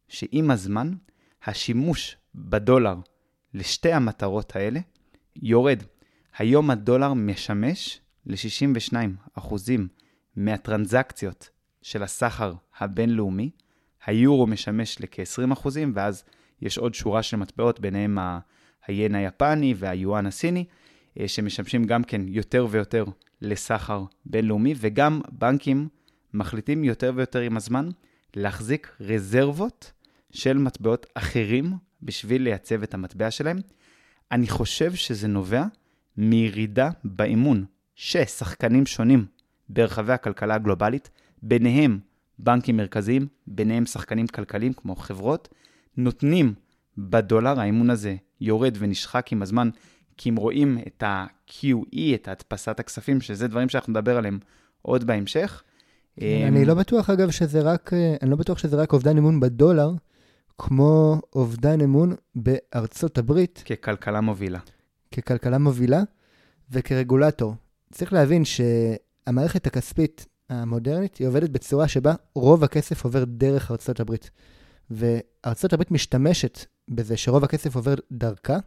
שעם 0.08 0.52
הזמן, 0.52 0.94
השימוש 1.44 2.18
בדולר 2.36 2.96
לשתי 3.54 3.94
המטרות 3.94 4.56
האלה 4.56 4.80
יורד. 5.36 5.84
היום 6.38 6.70
הדולר 6.70 7.14
משמש 7.14 8.00
ל-62% 8.26 9.54
מהטרנזקציות 10.36 11.50
של 11.82 12.04
הסחר 12.04 12.54
הבינלאומי, 12.80 13.50
היורו 14.06 14.48
משמש 14.48 15.02
לכ-20%, 15.02 15.68
ואז 15.94 16.24
יש 16.62 16.78
עוד 16.78 16.94
שורה 16.94 17.24
של 17.24 17.38
מטבעות, 17.38 17.80
ביניהם 17.80 18.18
היין 18.88 19.16
היפני 19.16 19.74
והיואן 19.78 20.26
הסיני, 20.26 20.66
אה, 21.20 21.28
שמשמשים 21.28 21.84
גם 21.84 22.04
כן 22.04 22.22
יותר 22.28 22.68
ויותר 22.70 23.06
לסחר 23.42 24.04
בינלאומי, 24.26 24.74
וגם 24.78 25.22
בנקים 25.32 25.88
מחליטים 26.34 26.84
יותר 26.84 27.12
ויותר 27.16 27.40
עם 27.40 27.58
הזמן 27.58 27.90
להחזיק 28.36 28.96
רזרבות 29.00 29.92
של 30.32 30.58
מטבעות 30.58 31.06
אחרים 31.14 31.74
בשביל 32.02 32.42
לייצב 32.42 32.84
את 32.84 32.94
המטבע 32.94 33.32
שלהם. 33.32 33.60
אני 34.32 34.48
חושב 34.48 34.96
שזה 34.96 35.28
נובע 35.28 35.66
מירידה 36.18 36.90
באמון 37.04 37.66
ששחקנים 37.96 38.86
שונים 38.86 39.26
ברחבי 39.70 40.14
הכלכלה 40.14 40.56
הגלובלית, 40.56 41.10
ביניהם 41.42 42.00
בנקים 42.40 42.78
מרכזיים, 42.78 43.28
ביניהם 43.48 43.86
שחקנים 43.86 44.28
כלכליים 44.28 44.74
כמו 44.74 44.96
חברות, 44.96 45.50
נותנים 45.98 46.54
בדולר, 46.98 47.60
האמון 47.60 47.90
הזה 47.90 48.16
יורד 48.42 48.78
ונשחק 48.80 49.32
עם 49.32 49.42
הזמן, 49.42 49.70
כי 50.18 50.30
אם 50.30 50.36
רואים 50.36 50.78
את 50.88 51.04
ה-QE, 51.04 52.16
את 52.16 52.28
הדפסת 52.28 52.80
הכספים, 52.80 53.22
שזה 53.22 53.48
דברים 53.48 53.70
שאנחנו 53.70 53.92
נדבר 53.92 54.18
עליהם 54.18 54.40
עוד 54.82 55.04
בהמשך. 55.04 55.64
אני 56.22 56.62
אמ, 56.62 56.68
לא 56.68 56.74
בטוח, 56.74 57.10
אגב, 57.10 57.32
שזה 57.32 57.62
רק, 57.62 57.92
אני 58.22 58.30
לא 58.30 58.36
בטוח 58.36 58.58
שזה 58.58 58.78
רק 58.78 58.94
אובדן 58.94 59.18
אמון 59.18 59.40
בדולר, 59.40 59.92
כמו 60.58 61.22
אובדן 61.36 61.82
אמון 61.82 62.16
בארצות 62.36 63.18
הברית. 63.18 63.64
ככלכלה 63.66 64.22
מובילה. 64.22 64.60
ככלכלה 65.22 65.58
מובילה 65.58 66.02
וכרגולטור. 66.72 67.54
צריך 67.92 68.14
להבין 68.14 68.44
שהמערכת 68.46 69.68
הכספית 69.68 70.26
המודרנית 70.50 71.16
היא 71.18 71.28
עובדת 71.28 71.50
בצורה 71.50 71.88
שבה 71.88 72.14
רוב 72.36 72.64
הכסף 72.64 73.04
עובר 73.04 73.24
דרך 73.28 73.72
ארצות 73.72 74.00
הברית. 74.00 74.32
וארצות 74.92 75.74
הברית 75.74 75.92
משתמשת 75.92 76.66
בזה 76.90 77.18
שרוב 77.18 77.44
הכסף 77.44 77.76
עובר 77.76 77.94
דרכה, 78.12 78.58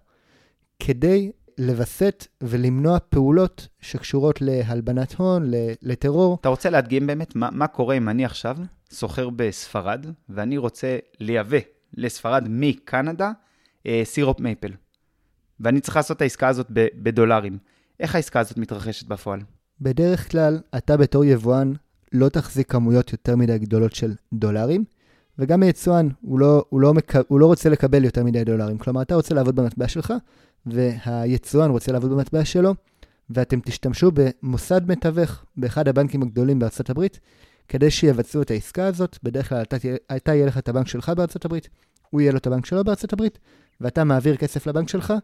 כדי 0.79 1.33
לווסת 1.59 2.27
ולמנוע 2.41 2.99
פעולות 3.09 3.69
שקשורות 3.81 4.41
להלבנת 4.41 5.15
הון, 5.15 5.51
לטרור. 5.83 6.39
אתה 6.41 6.49
רוצה 6.49 6.71
להדגים 6.71 7.07
באמת 7.07 7.37
מה, 7.37 7.49
מה 7.53 7.67
קורה 7.67 7.97
אם 7.97 8.09
אני 8.09 8.25
עכשיו 8.25 8.57
סוחר 8.91 9.31
בספרד, 9.31 10.07
ואני 10.29 10.57
רוצה 10.57 10.99
לייבא 11.21 11.59
לספרד 11.95 12.45
מקנדה 12.49 13.33
אה, 13.87 14.03
סירופ 14.05 14.41
מייפל, 14.41 14.73
ואני 15.61 15.81
צריך 15.81 15.97
לעשות 15.97 16.17
את 16.17 16.23
העסקה 16.23 16.49
הזאת 16.49 16.67
בדולרים. 17.03 17.59
איך 18.01 18.15
העסקה 18.15 18.41
הזאת 18.41 18.59
מתרחשת 18.59 19.07
בפועל? 19.07 19.41
בדרך 19.81 20.31
כלל, 20.31 20.61
אתה 20.77 20.97
בתור 20.97 21.25
יבואן 21.25 21.73
לא 22.13 22.29
תחזיק 22.29 22.73
כמויות 22.73 23.13
יותר 23.13 23.37
מדי 23.37 23.59
גדולות 23.59 23.95
של 23.95 24.15
דולרים, 24.33 24.85
וגם 25.39 25.63
היצואן, 25.63 26.09
הוא 26.21 26.39
לא, 26.39 26.65
הוא, 26.69 26.81
לא 26.81 26.95
מק... 26.95 27.13
הוא 27.29 27.41
לא 27.41 27.47
רוצה 27.47 27.69
לקבל 27.69 28.05
יותר 28.05 28.25
מדי 28.25 28.45
דולרים. 28.45 28.79
כלומר, 28.79 29.03
אתה 29.03 29.15
רוצה 29.15 29.35
לעבוד 29.35 29.57
במטבע 29.57 29.89
שלך, 29.89 30.15
והיצואן 30.67 31.71
רוצה 31.71 31.93
לעבוד 31.93 32.11
במטבע 32.11 32.45
שלו, 32.45 32.75
ואתם 33.31 33.61
תשתמשו 33.61 34.11
במוסד 34.15 34.91
מתווך 34.91 35.45
באחד 35.57 35.89
הבנקים 35.89 36.23
הגדולים 36.23 36.59
בארצות 36.59 36.91
הברית, 36.91 37.21
כדי 37.69 37.91
שיבצעו 37.91 38.43
את 38.43 38.51
העסקה 38.51 38.87
הזאת. 38.87 39.19
בדרך 39.23 39.49
כלל 39.49 39.63
אתה, 39.63 39.77
אתה 40.17 40.35
יהיה 40.35 40.47
לך 40.47 40.59
את 40.59 40.69
הבנק 40.69 40.87
שלך 40.87 41.09
בארצות 41.09 41.45
הברית, 41.45 41.69
הוא 42.11 42.21
יהיה 42.21 42.33
לו 42.33 42.39
את 42.39 42.47
הבנק 42.47 42.67
שלו 42.67 42.85
בארצות 42.85 43.13
הברית, 43.13 43.39
ואתה 43.81 44.05
מעביר 44.05 44.37
כסף 44.37 44.67
לבנק 44.67 44.89
שלך, 44.89 45.15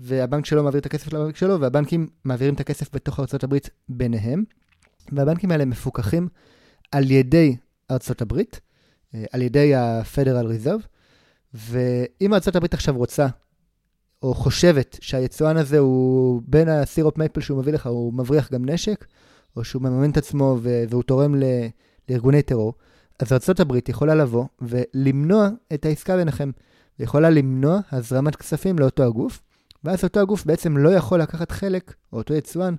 והבנק 0.00 0.46
שלו 0.46 0.64
מעביר 0.64 0.80
את 0.80 0.86
הכסף 0.86 1.12
לבנק 1.12 1.36
שלו, 1.36 1.60
והבנקים 1.60 2.08
מעבירים 2.24 2.54
את 2.54 2.60
הכסף 2.60 2.94
בתוך 2.94 3.20
ארצות 3.20 3.44
הברית 3.44 3.70
ביניהם. 3.88 4.44
והבנקים 5.12 5.50
האלה 5.50 5.64
מפוקחים 5.64 6.28
על 6.92 7.10
ידי 7.10 7.56
ארצות 7.90 8.22
הברית, 8.22 8.60
אה, 9.14 9.24
על 9.32 9.42
ידי 9.42 9.74
ה-Federal 9.74 10.46
Reserve, 10.46 10.86
ואם 11.54 12.34
ארצות 12.34 12.56
הברית 12.56 12.74
עכשיו 12.74 12.96
רוצה, 12.96 13.26
או 14.22 14.34
חושבת 14.34 14.98
שהיצואן 15.00 15.56
הזה 15.56 15.78
הוא 15.78 16.42
בין 16.46 16.68
הסירופ 16.68 17.18
מייפל 17.18 17.40
שהוא 17.40 17.58
מביא 17.58 17.72
לך, 17.72 17.86
הוא 17.86 18.12
מבריח 18.14 18.52
גם 18.52 18.64
נשק, 18.64 19.06
או 19.56 19.64
שהוא 19.64 19.82
מממן 19.82 20.10
את 20.10 20.16
עצמו 20.16 20.58
והוא 20.62 21.02
תורם 21.02 21.34
לארגוני 22.08 22.42
טרור, 22.42 22.74
אז 23.18 23.32
ארה"ב 23.32 23.88
יכולה 23.88 24.14
לבוא 24.14 24.44
ולמנוע 24.60 25.48
את 25.74 25.84
העסקה 25.84 26.16
ביניכם. 26.16 26.50
היא 26.98 27.04
יכולה 27.04 27.30
למנוע 27.30 27.80
הזרמת 27.92 28.36
כספים 28.36 28.78
לאותו 28.78 29.02
הגוף, 29.02 29.42
ואז 29.84 30.04
אותו 30.04 30.20
הגוף 30.20 30.44
בעצם 30.46 30.76
לא 30.76 30.88
יכול 30.88 31.20
לקחת 31.20 31.50
חלק, 31.50 31.94
או 32.12 32.18
אותו 32.18 32.34
יצואן, 32.34 32.74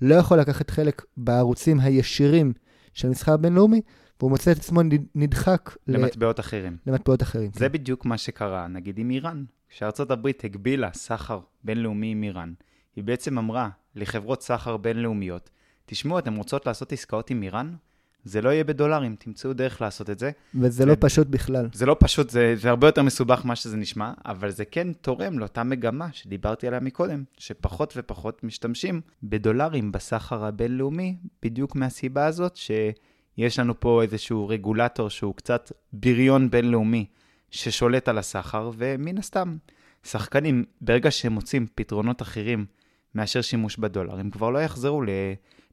לא 0.00 0.14
יכול 0.14 0.38
לקחת 0.38 0.70
חלק 0.70 1.02
בערוצים 1.16 1.80
הישירים 1.80 2.52
של 2.94 3.08
מסחר 3.08 3.36
בינלאומי, 3.36 3.80
והוא 4.20 4.30
מוצא 4.30 4.52
את 4.52 4.56
עצמו 4.56 4.80
נדחק 5.14 5.76
למטבעות 5.86 6.38
ל... 6.38 6.40
אחרים. 6.40 6.76
למטבעות 6.86 7.22
אחרים. 7.22 7.50
זה 7.54 7.68
כן. 7.68 7.72
בדיוק 7.72 8.04
מה 8.04 8.18
שקרה, 8.18 8.68
נגיד, 8.68 8.98
עם 8.98 9.10
איראן. 9.10 9.44
כשארצות 9.68 10.10
הברית 10.10 10.44
הגבילה 10.44 10.90
סחר 10.92 11.40
בינלאומי 11.64 12.12
עם 12.12 12.22
איראן, 12.22 12.52
היא 12.96 13.04
בעצם 13.04 13.38
אמרה 13.38 13.68
לחברות 13.94 14.42
סחר 14.42 14.76
בינלאומיות, 14.76 15.50
תשמעו, 15.86 16.18
אתן 16.18 16.36
רוצות 16.36 16.66
לעשות 16.66 16.92
עסקאות 16.92 17.30
עם 17.30 17.42
איראן? 17.42 17.74
זה 18.24 18.42
לא 18.42 18.48
יהיה 18.48 18.64
בדולרים, 18.64 19.16
תמצאו 19.18 19.52
דרך 19.52 19.80
לעשות 19.80 20.10
את 20.10 20.18
זה. 20.18 20.30
וזה 20.54 20.86
לא 20.86 20.96
פשוט 21.00 21.26
בכלל. 21.26 21.68
זה 21.72 21.86
לא 21.86 21.96
פשוט, 22.00 22.30
זה, 22.30 22.54
זה 22.56 22.70
הרבה 22.70 22.88
יותר 22.88 23.02
מסובך 23.02 23.44
ממה 23.44 23.56
שזה 23.56 23.76
נשמע, 23.76 24.12
אבל 24.24 24.50
זה 24.50 24.64
כן 24.64 24.92
תורם 24.92 25.38
לאותה 25.38 25.64
מגמה 25.64 26.08
שדיברתי 26.12 26.66
עליה 26.66 26.80
מקודם, 26.80 27.24
שפחות 27.38 27.94
ופחות 27.96 28.44
משתמשים 28.44 29.00
בדולרים 29.22 29.92
בסחר 29.92 30.44
הבינלאומי, 30.44 31.16
בדיוק 31.42 31.76
מהסיבה 31.76 32.26
הזאת 32.26 32.56
שיש 32.56 33.58
לנו 33.58 33.80
פה 33.80 34.02
איזשהו 34.02 34.48
רגולטור 34.48 35.10
שהוא 35.10 35.34
קצת 35.34 35.72
בריון 35.92 36.50
בינלאומי 36.50 37.06
ששולט 37.50 38.08
על 38.08 38.18
הסחר, 38.18 38.70
ומן 38.76 39.18
הסתם, 39.18 39.56
שחקנים, 40.04 40.64
ברגע 40.80 41.10
שהם 41.10 41.32
מוצאים 41.32 41.66
פתרונות 41.74 42.22
אחרים 42.22 42.66
מאשר 43.14 43.40
שימוש 43.40 43.76
בדולר, 43.76 44.20
הם 44.20 44.30
כבר 44.30 44.50
לא 44.50 44.58
יחזרו 44.58 45.02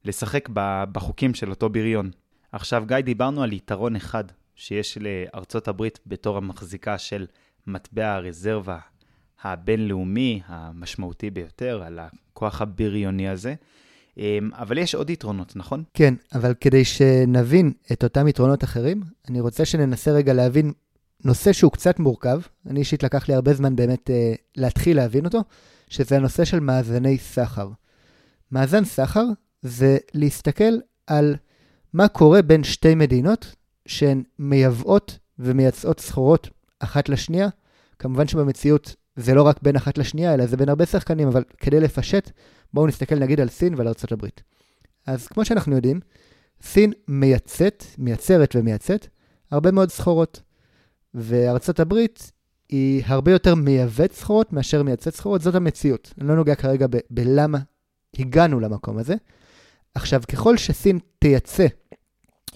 לשחק 0.05 0.49
בחוקים 0.91 1.33
של 1.33 1.49
אותו 1.49 1.69
בריון. 1.69 2.11
עכשיו, 2.57 2.83
גיא, 2.87 2.97
דיברנו 2.97 3.43
על 3.43 3.53
יתרון 3.53 3.95
אחד 3.95 4.23
שיש 4.55 4.97
לארצות 4.97 5.67
הברית 5.67 5.99
בתור 6.05 6.37
המחזיקה 6.37 6.97
של 6.97 7.25
מטבע 7.67 8.13
הרזרבה 8.13 8.77
הבינלאומי 9.43 10.41
המשמעותי 10.45 11.29
ביותר, 11.29 11.83
על 11.83 11.99
הכוח 11.99 12.61
הבריוני 12.61 13.29
הזה. 13.29 13.55
אמ, 14.17 14.49
אבל 14.53 14.77
יש 14.77 14.95
עוד 14.95 15.09
יתרונות, 15.09 15.55
נכון? 15.55 15.83
כן, 15.93 16.13
אבל 16.33 16.53
כדי 16.53 16.85
שנבין 16.85 17.71
את 17.91 18.03
אותם 18.03 18.27
יתרונות 18.27 18.63
אחרים, 18.63 19.03
אני 19.29 19.39
רוצה 19.39 19.65
שננסה 19.65 20.11
רגע 20.11 20.33
להבין 20.33 20.73
נושא 21.23 21.53
שהוא 21.53 21.71
קצת 21.71 21.99
מורכב. 21.99 22.39
אני 22.69 22.79
אישית 22.79 23.03
לקח 23.03 23.29
לי 23.29 23.35
הרבה 23.35 23.53
זמן 23.53 23.75
באמת 23.75 24.09
אה, 24.09 24.33
להתחיל 24.55 24.97
להבין 24.97 25.25
אותו, 25.25 25.43
שזה 25.89 26.15
הנושא 26.15 26.45
של 26.45 26.59
מאזני 26.59 27.17
סחר. 27.17 27.69
מאזן 28.51 28.85
סחר 28.85 29.25
זה 29.61 29.97
להסתכל 30.13 30.73
על 31.07 31.35
מה 31.93 32.07
קורה 32.07 32.41
בין 32.41 32.63
שתי 32.63 32.95
מדינות 32.95 33.55
שהן 33.85 34.23
מייבאות 34.39 35.19
ומייצאות 35.39 35.99
סחורות 35.99 36.49
אחת 36.79 37.09
לשנייה. 37.09 37.47
כמובן 37.99 38.27
שבמציאות 38.27 38.95
זה 39.15 39.33
לא 39.33 39.43
רק 39.43 39.59
בין 39.61 39.75
אחת 39.75 39.97
לשנייה, 39.97 40.33
אלא 40.33 40.45
זה 40.45 40.57
בין 40.57 40.69
הרבה 40.69 40.85
שחקנים, 40.85 41.27
אבל 41.27 41.43
כדי 41.57 41.79
לפשט, 41.79 42.31
בואו 42.73 42.87
נסתכל 42.87 43.15
נגיד 43.15 43.39
על 43.39 43.49
סין 43.49 43.73
ועל 43.77 43.87
הברית. 44.11 44.43
אז 45.07 45.27
כמו 45.27 45.45
שאנחנו 45.45 45.75
יודעים, 45.75 45.99
סין 46.61 46.93
מייצאת, 47.07 47.83
מייצרת 47.97 48.55
ומייצאת 48.55 49.07
הרבה 49.51 49.71
מאוד 49.71 49.91
סחורות, 49.91 50.41
וארצות 51.13 51.79
הברית 51.79 52.31
היא 52.69 53.03
הרבה 53.05 53.31
יותר 53.31 53.55
מייבאת 53.55 54.11
סחורות 54.13 54.53
מאשר 54.53 54.83
מייצאת 54.83 55.15
סחורות, 55.15 55.41
זאת 55.41 55.55
המציאות. 55.55 56.13
אני 56.21 56.27
לא 56.27 56.35
נוגע 56.35 56.55
כרגע 56.55 56.87
בלמה 57.09 57.59
הגענו 58.19 58.59
למקום 58.59 58.97
הזה, 58.97 59.15
עכשיו, 59.97 60.21
ככל 60.31 60.57
שסין 60.57 60.99
תייצא 61.19 61.65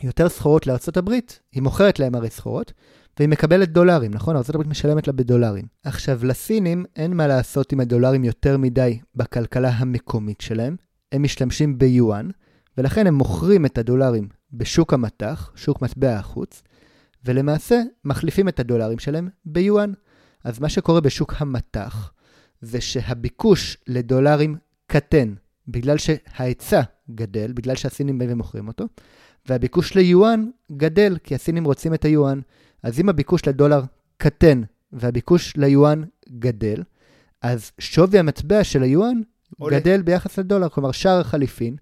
יותר 0.04 0.30
סחורות 0.30 0.68
לארה"ב, 0.68 1.12
היא 1.52 1.62
מוכרת 1.64 2.00
להם 2.00 2.16
הרי 2.16 2.30
סחורות, 2.30 2.74
והיא 3.20 3.30
מקבלת 3.30 3.70
דולרים, 3.70 4.14
נכון? 4.14 4.36
ארה"ב 4.36 4.68
משלמת 4.68 5.08
לה 5.08 5.14
בדולרים. 5.14 5.66
עכשיו, 5.84 6.26
לסינים 6.26 6.86
אין 6.96 7.14
מה 7.14 7.28
לעשות 7.28 7.72
עם 7.72 7.80
הדולרים 7.80 8.24
יותר 8.24 8.58
מדי 8.58 9.00
בכלכלה 9.16 9.70
המקומית 9.70 10.42
שלהם, 10.42 10.76
הם 11.12 11.24
משתמשים 11.24 11.78
ביואן, 11.78 12.30
ולכן 12.78 13.08
הם 13.08 13.14
מוכרים 13.14 13.66
את 13.66 13.78
הדולרים 13.78 14.28
בשוק 14.54 14.94
המטח, 14.94 15.52
שוק 15.56 15.82
מטבע 15.82 16.16
החוץ, 16.16 16.64
ולמעשה 17.26 17.82
מחליפים 18.06 18.48
את 18.48 18.60
הדולרים 18.60 19.00
שלהם 19.00 19.30
ביואן. 19.46 19.94
אז 20.44 20.60
מה 20.60 20.70
שקורה 20.70 21.02
בשוק 21.02 21.34
המטח 21.38 22.12
זה 22.62 22.82
שהביקוש 22.82 23.78
לדולרים 23.88 24.56
קטן, 24.88 25.34
בגלל 25.72 25.98
שההיצע 25.98 26.82
גדל, 27.12 27.52
בגלל 27.52 27.76
שהסינים 27.76 28.18
באים 28.18 28.32
ומוכרים 28.32 28.68
אותו, 28.68 28.86
והביקוש 29.46 29.96
ליואן 29.96 30.50
גדל, 30.72 31.18
כי 31.24 31.36
הסינים 31.36 31.66
רוצים 31.66 31.94
את 31.94 32.06
היואן. 32.06 32.40
אז 32.84 33.00
אם 33.00 33.10
הביקוש 33.10 33.48
לדולר 33.48 33.82
קטן 34.18 34.62
והביקוש 34.94 35.58
ליואן 35.58 36.04
גדל, 36.40 36.84
אז 37.42 37.72
שווי 37.80 38.20
המטבע 38.20 38.64
של 38.64 38.84
היואן 38.84 39.22
עולה. 39.58 39.80
גדל 39.80 40.02
ביחס 40.02 40.40
לדולר, 40.40 40.70
כלומר 40.70 40.92
שער 40.92 41.20
החליפין 41.20 41.76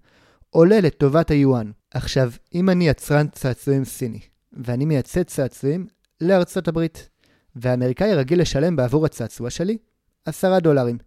עולה 0.50 0.80
לטובת 0.80 1.30
היואן. 1.30 1.70
עכשיו, 1.90 2.32
אם 2.54 2.70
אני 2.70 2.88
יצרן 2.88 3.28
צעצועים 3.28 3.84
סיני, 3.84 4.20
ואני 4.52 4.84
מייצא 4.84 5.22
צעצועים 5.22 5.86
לארצות 6.20 6.68
הברית, 6.68 7.08
והאמריקאי 7.56 8.14
רגיל 8.14 8.40
לשלם 8.40 8.76
בעבור 8.76 9.06
הצעצוע 9.06 9.50
שלי 9.50 9.78
10 10.24 10.58
דולרים, 10.58 10.98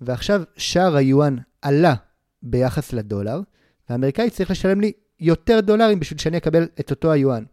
ועכשיו 0.00 0.42
שער 0.56 0.96
היואן 0.96 1.36
עלה 1.62 1.94
ביחס 2.44 2.92
לדולר, 2.92 3.40
והאמריקאי 3.88 4.30
צריך 4.30 4.50
לשלם 4.50 4.80
לי 4.80 4.92
יותר 5.20 5.60
דולרים 5.60 6.00
בשביל 6.00 6.18
שאני 6.18 6.36
אקבל 6.36 6.68
את 6.80 6.90
אותו 6.90 7.12
היואן. 7.12 7.44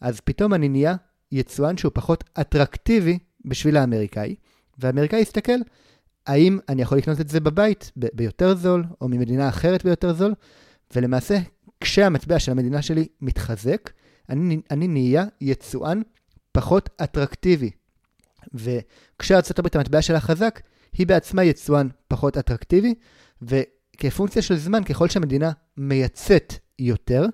אז 0.00 0.20
פתאום 0.20 0.54
אני 0.54 0.68
נהיה 0.68 0.94
יצואן 1.32 1.76
שהוא 1.76 1.92
פחות 1.94 2.24
אטרקטיבי 2.40 3.18
בשביל 3.44 3.76
האמריקאי, 3.76 4.34
והאמריקאי 4.78 5.20
יסתכל 5.20 5.58
האם 6.26 6.58
אני 6.68 6.82
יכול 6.82 6.98
לקנות 6.98 7.20
את 7.20 7.28
זה 7.28 7.40
בבית 7.40 7.92
ב- 7.96 8.06
ביותר 8.12 8.54
זול, 8.54 8.84
או 9.00 9.08
ממדינה 9.08 9.48
אחרת 9.48 9.84
ביותר 9.84 10.14
זול, 10.14 10.34
ולמעשה, 10.94 11.38
כשהמטבע 11.80 12.38
של 12.38 12.52
המדינה 12.52 12.82
שלי 12.82 13.08
מתחזק, 13.20 13.90
אני, 14.28 14.60
אני 14.70 14.88
נהיה 14.88 15.24
יצואן 15.40 16.02
פחות 16.52 16.88
אטרקטיבי. 17.02 17.70
וכשארצות 18.54 19.58
הברית 19.58 19.76
המטבע 19.76 20.02
שלה 20.02 20.20
חזק, 20.20 20.60
היא 20.92 21.06
בעצמה 21.06 21.44
יצואן 21.44 21.88
פחות 22.08 22.36
אטרקטיבי, 22.36 22.94
וכפונקציה 24.04 24.42
של 24.42 24.56
זמן, 24.56 24.84
ככל 24.84 25.08
שהמדינה 25.08 25.50
מייצאת 25.76 26.54
יותר, 26.78 27.26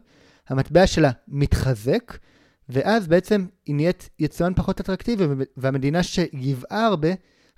המטבע 0.48 0.86
שלה 0.86 1.10
מתחזק, 1.28 2.18
ואז 2.68 3.08
בעצם 3.08 3.46
היא 3.66 3.74
נהיית 3.74 4.08
יצואן 4.18 4.52
פחות 4.54 4.80
אטרקטיבי, 4.80 5.24
והמדינה 5.56 6.02
שייבאה 6.02 6.86
הרבה, 6.86 7.08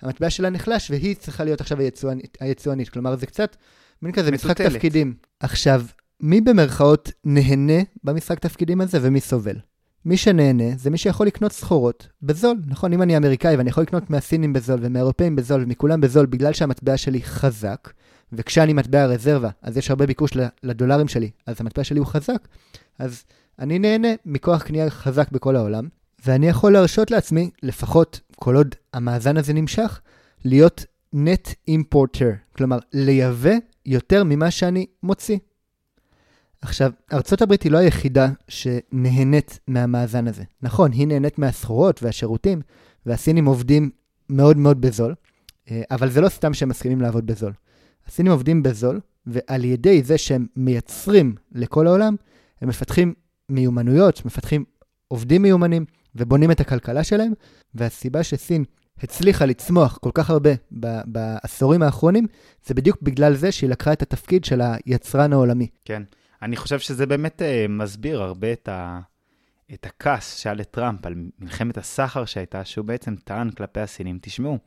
המטבע 0.01 0.29
שלה 0.29 0.49
נחלש, 0.49 0.91
והיא 0.91 1.15
צריכה 1.15 1.43
להיות 1.43 1.61
עכשיו 1.61 1.79
היצואנית. 1.79 2.37
היצואנית. 2.39 2.89
כלומר, 2.89 3.15
זה 3.15 3.25
קצת 3.25 3.55
מין 4.01 4.11
כזה 4.11 4.31
משחק 4.31 4.61
תפקידים. 4.61 5.13
עכשיו, 5.39 5.81
מי 6.21 6.41
במרכאות 6.41 7.11
נהנה 7.25 7.81
במשחק 8.03 8.39
תפקידים 8.39 8.81
הזה 8.81 8.99
ומי 9.01 9.19
סובל? 9.19 9.55
מי 10.05 10.17
שנהנה 10.17 10.77
זה 10.77 10.89
מי 10.89 10.97
שיכול 10.97 11.27
לקנות 11.27 11.51
סחורות 11.51 12.07
בזול. 12.21 12.57
נכון, 12.67 12.93
אם 12.93 13.01
אני 13.01 13.17
אמריקאי 13.17 13.55
ואני 13.55 13.69
יכול 13.69 13.83
לקנות 13.83 14.09
מהסינים 14.09 14.53
בזול 14.53 14.79
ומהאירופאים 14.81 15.35
בזול 15.35 15.63
ומכולם 15.63 16.01
בזול 16.01 16.25
בגלל 16.25 16.53
שהמטבע 16.53 16.97
שלי 16.97 17.21
חזק, 17.21 17.89
וכשאני 18.33 18.73
מטבע 18.73 19.05
רזרבה, 19.05 19.49
אז 19.61 19.77
יש 19.77 19.89
הרבה 19.89 20.05
ביקוש 20.05 20.31
לדולרים 20.63 21.07
שלי, 21.07 21.29
אז 21.45 21.55
המטבע 21.59 21.83
שלי 21.83 21.99
הוא 21.99 22.07
חזק, 22.07 22.47
אז 22.99 23.23
אני 23.59 23.79
נהנה 23.79 24.07
מכוח 24.25 24.63
קנייה 24.63 24.89
חזק 24.89 25.31
בכל 25.31 25.55
העולם, 25.55 25.87
ואני 26.25 26.47
יכול 26.47 26.73
להרשות 26.73 27.11
לעצמי, 27.11 27.49
לפחות 27.63 28.19
כל 28.35 28.55
עוד 28.55 28.75
המאזן 28.93 29.37
הזה 29.37 29.53
נמשך, 29.53 30.01
להיות 30.45 30.85
net 31.15 31.53
importer, 31.69 32.55
כלומר, 32.55 32.77
לייבא 32.93 33.53
יותר 33.85 34.23
ממה 34.23 34.51
שאני 34.51 34.85
מוציא. 35.03 35.37
עכשיו, 36.61 36.91
ארצות 37.13 37.41
הברית 37.41 37.63
היא 37.63 37.71
לא 37.71 37.77
היחידה 37.77 38.29
שנהנית 38.47 39.59
מהמאזן 39.67 40.27
הזה. 40.27 40.43
נכון, 40.61 40.91
היא 40.91 41.07
נהנית 41.07 41.39
מהסחורות 41.39 42.03
והשירותים, 42.03 42.61
והסינים 43.05 43.45
עובדים 43.45 43.89
מאוד 44.29 44.57
מאוד 44.57 44.81
בזול, 44.81 45.15
אה, 45.71 45.81
אבל 45.91 46.09
זה 46.09 46.21
לא 46.21 46.29
סתם 46.29 46.53
שהם 46.53 46.69
מסכימים 46.69 47.01
לעבוד 47.01 47.25
בזול. 47.25 47.53
הסינים 48.07 48.31
עובדים 48.31 48.63
בזול, 48.63 48.99
ועל 49.25 49.65
ידי 49.65 50.03
זה 50.03 50.17
שהם 50.17 50.47
מייצרים 50.55 51.35
לכל 51.51 51.87
העולם, 51.87 52.15
הם 52.61 52.69
מפתחים 52.69 53.13
מיומנויות, 53.49 54.25
מפתחים 54.25 54.65
עובדים 55.07 55.41
מיומנים 55.41 55.85
ובונים 56.15 56.51
את 56.51 56.59
הכלכלה 56.59 57.03
שלהם, 57.03 57.31
והסיבה 57.75 58.23
שסין 58.23 58.63
הצליחה 59.03 59.45
לצמוח 59.45 59.97
כל 59.97 60.09
כך 60.13 60.29
הרבה 60.29 60.49
בעשורים 61.05 61.81
האחרונים, 61.81 62.27
זה 62.65 62.73
בדיוק 62.73 63.01
בגלל 63.01 63.35
זה 63.35 63.51
שהיא 63.51 63.69
לקחה 63.69 63.93
את 63.93 64.01
התפקיד 64.01 64.45
של 64.45 64.61
היצרן 64.61 65.33
העולמי. 65.33 65.67
כן, 65.85 66.03
אני 66.41 66.55
חושב 66.55 66.79
שזה 66.79 67.05
באמת 67.05 67.41
uh, 67.41 67.71
מסביר 67.71 68.21
הרבה 68.21 68.53
את, 68.53 68.69
ה, 68.69 68.99
את 69.73 69.85
הכעס 69.85 70.37
שהיה 70.37 70.53
לטראמפ 70.53 71.05
על 71.05 71.15
מלחמת 71.39 71.77
הסחר 71.77 72.25
שהייתה, 72.25 72.65
שהוא 72.65 72.85
בעצם 72.85 73.15
טען 73.15 73.49
כלפי 73.49 73.79
הסינים, 73.79 74.19
תשמעו, 74.21 74.57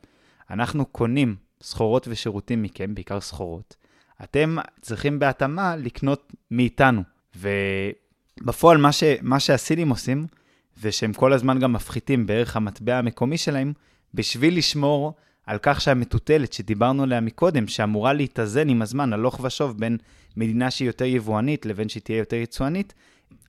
אנחנו 0.49 0.85
קונים 0.85 1.35
סחורות 1.63 2.07
ושירותים 2.07 2.61
מכם, 2.61 2.95
בעיקר 2.95 3.19
סחורות. 3.21 3.75
אתם 4.23 4.55
צריכים 4.81 5.19
בהתאמה 5.19 5.75
לקנות 5.75 6.33
מאיתנו. 6.51 7.01
ובפועל, 7.35 8.77
מה, 8.77 8.91
ש, 8.91 9.03
מה 9.21 9.39
שהסינים 9.39 9.89
עושים, 9.89 10.27
זה 10.75 10.91
שהם 10.91 11.13
כל 11.13 11.33
הזמן 11.33 11.59
גם 11.59 11.73
מפחיתים 11.73 12.25
בערך 12.25 12.55
המטבע 12.55 12.97
המקומי 12.97 13.37
שלהם, 13.37 13.73
בשביל 14.13 14.57
לשמור 14.57 15.13
על 15.45 15.57
כך 15.61 15.81
שהמטוטלת 15.81 16.53
שדיברנו 16.53 17.03
עליה 17.03 17.21
מקודם, 17.21 17.67
שאמורה 17.67 18.13
להתאזן 18.13 18.69
עם 18.69 18.81
הזמן, 18.81 19.13
הלוך 19.13 19.39
ושוב 19.43 19.79
בין 19.79 19.97
מדינה 20.37 20.71
שהיא 20.71 20.89
יותר 20.89 21.05
יבואנית 21.05 21.65
לבין 21.65 21.89
שהיא 21.89 22.03
תהיה 22.03 22.17
יותר 22.17 22.35
יצואנית, 22.35 22.93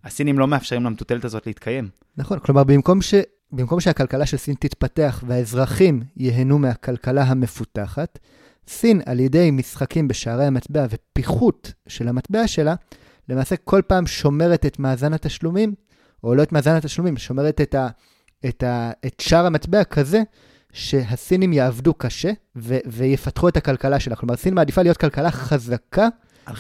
הסינים 0.04 0.38
לא 0.38 0.46
מאפשרים 0.46 0.84
למטוטלת 0.84 1.24
הזאת 1.24 1.46
להתקיים. 1.46 1.88
נכון, 2.16 2.38
כלומר, 2.38 2.64
במקום 2.64 3.02
ש... 3.02 3.14
במקום 3.56 3.80
שהכלכלה 3.80 4.26
של 4.26 4.36
סין 4.36 4.54
תתפתח 4.54 5.24
והאזרחים 5.26 6.02
ייהנו 6.16 6.58
מהכלכלה 6.58 7.22
המפותחת, 7.22 8.18
סין, 8.68 9.00
על 9.06 9.20
ידי 9.20 9.50
משחקים 9.50 10.08
בשערי 10.08 10.44
המטבע 10.44 10.86
ופיחות 10.90 11.72
של 11.88 12.08
המטבע 12.08 12.46
שלה, 12.46 12.74
למעשה 13.28 13.56
כל 13.56 13.82
פעם 13.86 14.06
שומרת 14.06 14.66
את 14.66 14.78
מאזן 14.78 15.12
התשלומים, 15.12 15.74
או 16.24 16.34
לא 16.34 16.42
את 16.42 16.52
מאזן 16.52 16.74
התשלומים, 16.74 17.16
שומרת 17.16 17.60
את, 17.60 17.74
ה, 17.74 17.88
את, 18.48 18.62
ה, 18.62 18.90
את 19.06 19.20
שער 19.20 19.46
המטבע 19.46 19.84
כזה, 19.84 20.22
שהסינים 20.72 21.52
יעבדו 21.52 21.94
קשה 21.94 22.32
ו- 22.56 22.78
ויפתחו 22.86 23.48
את 23.48 23.56
הכלכלה 23.56 24.00
שלה. 24.00 24.16
כלומר, 24.16 24.36
סין 24.36 24.54
מעדיפה 24.54 24.82
להיות 24.82 24.96
כלכלה 24.96 25.30
חזקה 25.30 26.08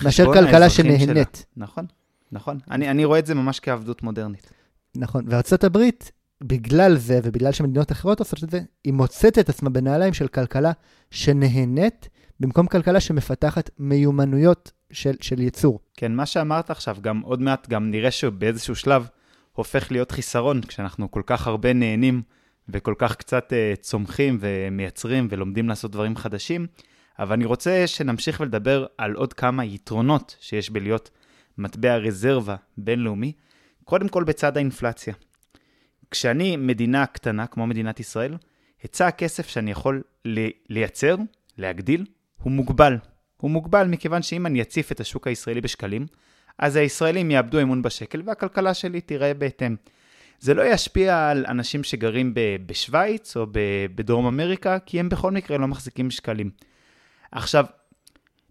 מאשר 0.04 0.24
כלכלה 0.32 0.70
שנהנית. 0.70 1.34
שלה. 1.34 1.64
נכון, 1.64 1.86
נכון. 2.32 2.58
אני, 2.70 2.90
אני 2.90 3.04
רואה 3.04 3.18
את 3.18 3.26
זה 3.26 3.34
ממש 3.34 3.60
כעבדות 3.60 4.02
מודרנית. 4.02 4.50
נכון, 4.96 5.24
וארצות 5.28 5.64
הברית 5.64 6.12
בגלל 6.42 6.96
זה, 6.96 7.20
ובגלל 7.24 7.52
שמדינות 7.52 7.92
אחרות 7.92 8.18
עושות 8.18 8.44
את 8.44 8.50
זה, 8.50 8.60
היא 8.84 8.92
מוצאת 8.92 9.38
את 9.38 9.48
עצמה 9.48 9.70
בנעליים 9.70 10.12
של 10.12 10.28
כלכלה 10.28 10.72
שנהנית, 11.10 12.08
במקום 12.40 12.66
כלכלה 12.66 13.00
שמפתחת 13.00 13.70
מיומנויות 13.78 14.72
של, 14.92 15.14
של 15.20 15.40
ייצור. 15.40 15.80
כן, 15.96 16.12
מה 16.14 16.26
שאמרת 16.26 16.70
עכשיו, 16.70 16.96
גם 17.00 17.20
עוד 17.20 17.40
מעט 17.40 17.68
גם 17.68 17.90
נראה 17.90 18.10
שבאיזשהו 18.10 18.76
שלב 18.76 19.08
הופך 19.52 19.92
להיות 19.92 20.10
חיסרון, 20.10 20.60
כשאנחנו 20.60 21.10
כל 21.10 21.22
כך 21.26 21.46
הרבה 21.46 21.72
נהנים 21.72 22.22
וכל 22.68 22.94
כך 22.98 23.16
קצת 23.16 23.52
uh, 23.52 23.80
צומחים 23.80 24.38
ומייצרים 24.40 25.28
ולומדים 25.30 25.68
לעשות 25.68 25.90
דברים 25.90 26.16
חדשים. 26.16 26.66
אבל 27.18 27.32
אני 27.32 27.44
רוצה 27.44 27.86
שנמשיך 27.86 28.40
ולדבר 28.40 28.86
על 28.98 29.14
עוד 29.14 29.32
כמה 29.32 29.64
יתרונות 29.64 30.36
שיש 30.40 30.70
בלהיות 30.70 31.10
מטבע 31.58 31.96
רזרבה 31.96 32.56
בינלאומי. 32.78 33.32
קודם 33.84 34.08
כל 34.08 34.24
בצד 34.24 34.56
האינפלציה. 34.56 35.14
כשאני 36.10 36.56
מדינה 36.56 37.06
קטנה, 37.06 37.46
כמו 37.46 37.66
מדינת 37.66 38.00
ישראל, 38.00 38.36
היצע 38.82 39.06
הכסף 39.06 39.48
שאני 39.48 39.70
יכול 39.70 40.02
לייצר, 40.70 41.16
להגדיל, 41.58 42.06
הוא 42.42 42.52
מוגבל. 42.52 42.96
הוא 43.36 43.50
מוגבל 43.50 43.86
מכיוון 43.86 44.22
שאם 44.22 44.46
אני 44.46 44.62
אציף 44.62 44.92
את 44.92 45.00
השוק 45.00 45.26
הישראלי 45.26 45.60
בשקלים, 45.60 46.06
אז 46.58 46.76
הישראלים 46.76 47.30
יאבדו 47.30 47.62
אמון 47.62 47.82
בשקל 47.82 48.22
והכלכלה 48.24 48.74
שלי 48.74 49.00
תיראה 49.00 49.34
בהתאם. 49.34 49.76
זה 50.40 50.54
לא 50.54 50.62
ישפיע 50.62 51.30
על 51.30 51.44
אנשים 51.48 51.84
שגרים 51.84 52.34
בשוויץ 52.66 53.36
או 53.36 53.46
בדרום 53.94 54.26
אמריקה, 54.26 54.78
כי 54.78 55.00
הם 55.00 55.08
בכל 55.08 55.30
מקרה 55.32 55.58
לא 55.58 55.68
מחזיקים 55.68 56.10
שקלים. 56.10 56.50
עכשיו, 57.32 57.64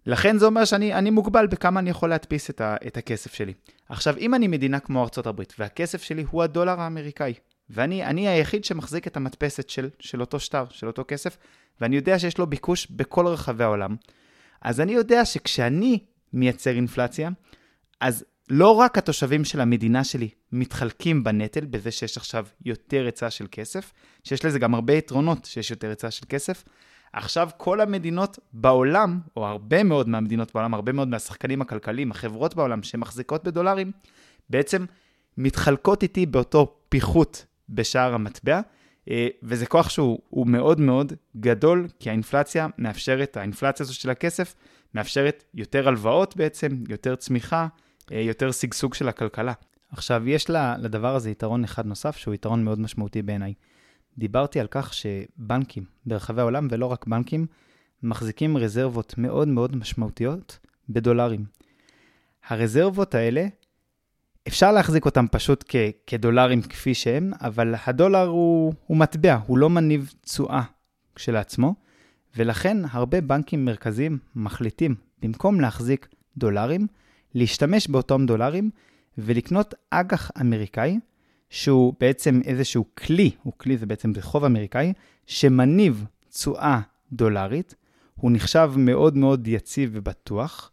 לכן 0.06 0.38
זה 0.38 0.46
אומר 0.46 0.64
שאני 0.64 1.10
מוגבל 1.10 1.46
בכמה 1.46 1.80
אני 1.80 1.90
יכול 1.90 2.08
להדפיס 2.10 2.50
את, 2.50 2.60
ה, 2.60 2.76
את 2.86 2.96
הכסף 2.96 3.34
שלי. 3.34 3.52
עכשיו, 3.88 4.16
אם 4.18 4.34
אני 4.34 4.48
מדינה 4.48 4.80
כמו 4.80 5.02
ארצות 5.02 5.26
הברית, 5.26 5.54
והכסף 5.58 6.02
שלי 6.02 6.24
הוא 6.30 6.42
הדולר 6.42 6.80
האמריקאי, 6.80 7.34
ואני 7.70 8.28
היחיד 8.28 8.64
שמחזיק 8.64 9.06
את 9.06 9.16
המדפסת 9.16 9.70
של, 9.70 9.88
של 10.00 10.20
אותו 10.20 10.40
שטר, 10.40 10.64
של 10.70 10.86
אותו 10.86 11.04
כסף, 11.08 11.36
ואני 11.80 11.96
יודע 11.96 12.18
שיש 12.18 12.38
לו 12.38 12.46
ביקוש 12.46 12.86
בכל 12.90 13.26
רחבי 13.26 13.64
העולם, 13.64 13.96
אז 14.62 14.80
אני 14.80 14.92
יודע 14.92 15.24
שכשאני 15.24 15.98
מייצר 16.32 16.70
אינפלציה, 16.70 17.30
אז 18.00 18.24
לא 18.50 18.70
רק 18.70 18.98
התושבים 18.98 19.44
של 19.44 19.60
המדינה 19.60 20.04
שלי 20.04 20.28
מתחלקים 20.52 21.24
בנטל 21.24 21.64
בזה 21.64 21.90
שיש 21.90 22.16
עכשיו 22.16 22.46
יותר 22.64 23.04
היצע 23.04 23.30
של 23.30 23.46
כסף, 23.52 23.92
שיש 24.24 24.44
לזה 24.44 24.58
גם 24.58 24.74
הרבה 24.74 24.92
יתרונות 24.92 25.44
שיש 25.44 25.70
יותר 25.70 25.88
היצע 25.88 26.10
של 26.10 26.26
כסף, 26.28 26.64
עכשיו 27.14 27.50
כל 27.56 27.80
המדינות 27.80 28.38
בעולם, 28.52 29.20
או 29.36 29.46
הרבה 29.46 29.82
מאוד 29.82 30.08
מהמדינות 30.08 30.54
בעולם, 30.54 30.74
הרבה 30.74 30.92
מאוד 30.92 31.08
מהשחקנים 31.08 31.60
הכלכליים, 31.62 32.10
החברות 32.10 32.54
בעולם 32.54 32.82
שמחזיקות 32.82 33.44
בדולרים, 33.44 33.92
בעצם 34.50 34.84
מתחלקות 35.38 36.02
איתי 36.02 36.26
באותו 36.26 36.76
פיחות 36.88 37.46
בשער 37.68 38.14
המטבע, 38.14 38.60
אה, 39.10 39.28
וזה 39.42 39.66
כוח 39.66 39.88
שהוא 39.88 40.46
מאוד 40.46 40.80
מאוד 40.80 41.12
גדול, 41.36 41.88
כי 42.00 42.10
האינפלציה 42.10 42.66
מאפשרת, 42.78 43.36
האינפלציה 43.36 43.84
הזו 43.84 43.94
של 43.94 44.10
הכסף 44.10 44.54
מאפשרת 44.94 45.44
יותר 45.54 45.88
הלוואות 45.88 46.36
בעצם, 46.36 46.68
יותר 46.88 47.16
צמיחה, 47.16 47.66
אה, 48.12 48.20
יותר 48.20 48.52
שגשוג 48.52 48.94
של 48.94 49.08
הכלכלה. 49.08 49.52
עכשיו, 49.92 50.28
יש 50.28 50.50
לדבר 50.78 51.14
הזה 51.14 51.30
יתרון 51.30 51.64
אחד 51.64 51.86
נוסף, 51.86 52.16
שהוא 52.16 52.34
יתרון 52.34 52.64
מאוד 52.64 52.80
משמעותי 52.80 53.22
בעיניי. 53.22 53.54
דיברתי 54.18 54.60
על 54.60 54.66
כך 54.70 54.94
שבנקים 54.94 55.84
ברחבי 56.06 56.40
העולם, 56.40 56.68
ולא 56.70 56.86
רק 56.86 57.06
בנקים, 57.06 57.46
מחזיקים 58.02 58.56
רזרבות 58.56 59.18
מאוד 59.18 59.48
מאוד 59.48 59.76
משמעותיות 59.76 60.58
בדולרים. 60.88 61.44
הרזרבות 62.48 63.14
האלה, 63.14 63.46
אפשר 64.48 64.72
להחזיק 64.72 65.04
אותם 65.04 65.26
פשוט 65.30 65.64
כ- 65.68 65.76
כדולרים 66.06 66.62
כפי 66.62 66.94
שהם, 66.94 67.32
אבל 67.40 67.74
הדולר 67.86 68.26
הוא, 68.26 68.72
הוא 68.86 68.96
מטבע, 68.96 69.38
הוא 69.46 69.58
לא 69.58 69.70
מניב 69.70 70.12
תשואה 70.20 70.62
כשלעצמו, 71.14 71.74
ולכן 72.36 72.76
הרבה 72.90 73.20
בנקים 73.20 73.64
מרכזיים 73.64 74.18
מחליטים, 74.36 74.94
במקום 75.22 75.60
להחזיק 75.60 76.08
דולרים, 76.36 76.86
להשתמש 77.34 77.88
באותם 77.88 78.26
דולרים 78.26 78.70
ולקנות 79.18 79.74
אג"ח 79.90 80.30
אמריקאי, 80.40 80.98
שהוא 81.50 81.94
בעצם 82.00 82.40
איזשהו 82.44 82.84
כלי, 82.94 83.30
הוא 83.42 83.52
כלי, 83.56 83.76
זה 83.76 83.86
בעצם 83.86 84.12
רחוב 84.16 84.44
אמריקאי, 84.44 84.92
שמניב 85.26 86.04
תשואה 86.30 86.80
דולרית, 87.12 87.74
הוא 88.14 88.30
נחשב 88.30 88.72
מאוד 88.76 89.16
מאוד 89.16 89.48
יציב 89.48 89.90
ובטוח, 89.92 90.70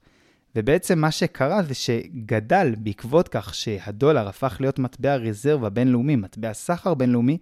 ובעצם 0.55 0.99
מה 0.99 1.11
שקרה 1.11 1.63
זה 1.63 1.73
שגדל 1.73 2.75
בעקבות 2.77 3.27
כך 3.27 3.55
שהדולר 3.55 4.27
הפך 4.27 4.57
להיות 4.59 4.79
מטבע 4.79 5.15
רזרבה 5.15 5.69
בינלאומי, 5.69 6.15
מטבע 6.15 6.53
סחר 6.53 6.93
בינלאומי, 6.93 7.37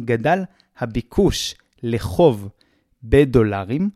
גדל 0.00 0.42
הביקוש 0.78 1.54
לחוב 1.82 2.48
בדולרים, 3.02 3.90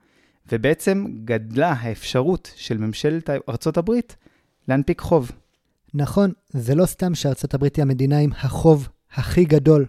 ובעצם 0.53 1.07
גדלה 1.25 1.73
האפשרות 1.73 2.53
של 2.57 2.79
ממשלת 2.79 3.31
ארצות 3.49 3.77
הברית 3.77 4.17
להנפיק 4.69 5.01
חוב. 5.01 5.31
נכון, 5.95 6.33
זה 6.49 6.75
לא 6.75 6.87
סתם 6.87 7.15
שארצות 7.15 7.55
הברית 7.55 7.77
היא 7.77 7.83
המדינה 7.83 8.19
עם 8.19 8.31
החוב 8.33 8.89
הכי 9.15 9.45
גדול 9.45 9.87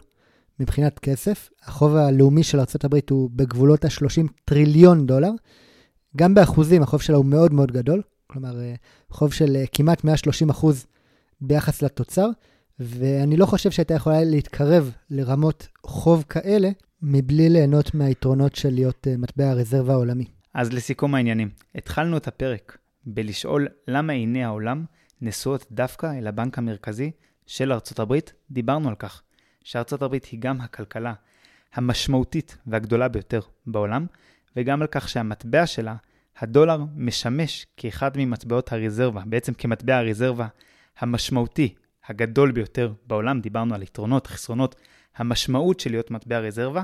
מבחינת 0.59 0.99
כסף. 0.99 1.49
החוב 1.63 1.95
הלאומי 1.95 2.43
של 2.43 2.59
ארצות 2.59 2.85
הברית 2.85 3.09
הוא 3.09 3.29
בגבולות 3.33 3.85
ה-30 3.85 4.27
טריליון 4.45 5.05
דולר. 5.05 5.31
גם 6.17 6.33
באחוזים 6.33 6.83
החוב 6.83 7.01
שלה 7.01 7.17
הוא 7.17 7.25
מאוד 7.25 7.53
מאוד 7.53 7.71
גדול, 7.71 8.01
כלומר 8.27 8.59
אה, 8.59 8.73
חוב 9.09 9.33
של 9.33 9.55
אה, 9.55 9.63
כמעט 9.71 10.03
130 10.03 10.49
אחוז 10.49 10.85
ביחס 11.41 11.81
לתוצר, 11.81 12.29
ואני 12.79 13.37
לא 13.37 13.45
חושב 13.45 13.71
שהייתה 13.71 13.93
יכולה 13.93 14.23
להתקרב 14.23 14.91
לרמות 15.09 15.67
חוב 15.85 16.23
כאלה 16.29 16.69
מבלי 17.01 17.49
ליהנות 17.49 17.95
מהיתרונות 17.95 18.55
של 18.55 18.73
להיות 18.73 19.07
אה, 19.07 19.17
מטבע 19.17 19.49
הרזרבה 19.49 19.93
העולמי. 19.93 20.25
אז 20.53 20.73
לסיכום 20.73 21.15
העניינים, 21.15 21.49
התחלנו 21.75 22.17
את 22.17 22.27
הפרק 22.27 22.77
בלשאול 23.05 23.67
למה 23.87 24.13
עיני 24.13 24.43
העולם 24.43 24.85
נשואות 25.23 25.65
דווקא 25.71 26.17
אל 26.17 26.27
הבנק 26.27 26.57
המרכזי 26.57 27.11
של 27.47 27.71
ארצות 27.71 27.99
הברית. 27.99 28.33
דיברנו 28.51 28.89
על 28.89 28.95
כך 28.95 29.21
שארצות 29.63 30.01
הברית 30.01 30.25
היא 30.25 30.39
גם 30.39 30.61
הכלכלה 30.61 31.13
המשמעותית 31.73 32.57
והגדולה 32.67 33.07
ביותר 33.07 33.39
בעולם, 33.65 34.05
וגם 34.55 34.81
על 34.81 34.87
כך 34.91 35.09
שהמטבע 35.09 35.67
שלה, 35.67 35.95
הדולר, 36.39 36.83
משמש 36.95 37.65
כאחד 37.77 38.11
ממטבעות 38.15 38.73
הרזרבה, 38.73 39.21
בעצם 39.25 39.53
כמטבע 39.53 39.97
הרזרבה 39.97 40.47
המשמעותי, 40.99 41.73
הגדול 42.07 42.51
ביותר 42.51 42.93
בעולם. 43.07 43.41
דיברנו 43.41 43.75
על 43.75 43.81
יתרונות, 43.81 44.27
חסרונות, 44.27 44.75
המשמעות 45.15 45.79
של 45.79 45.89
להיות 45.89 46.11
מטבע 46.11 46.39
רזרבה. 46.39 46.83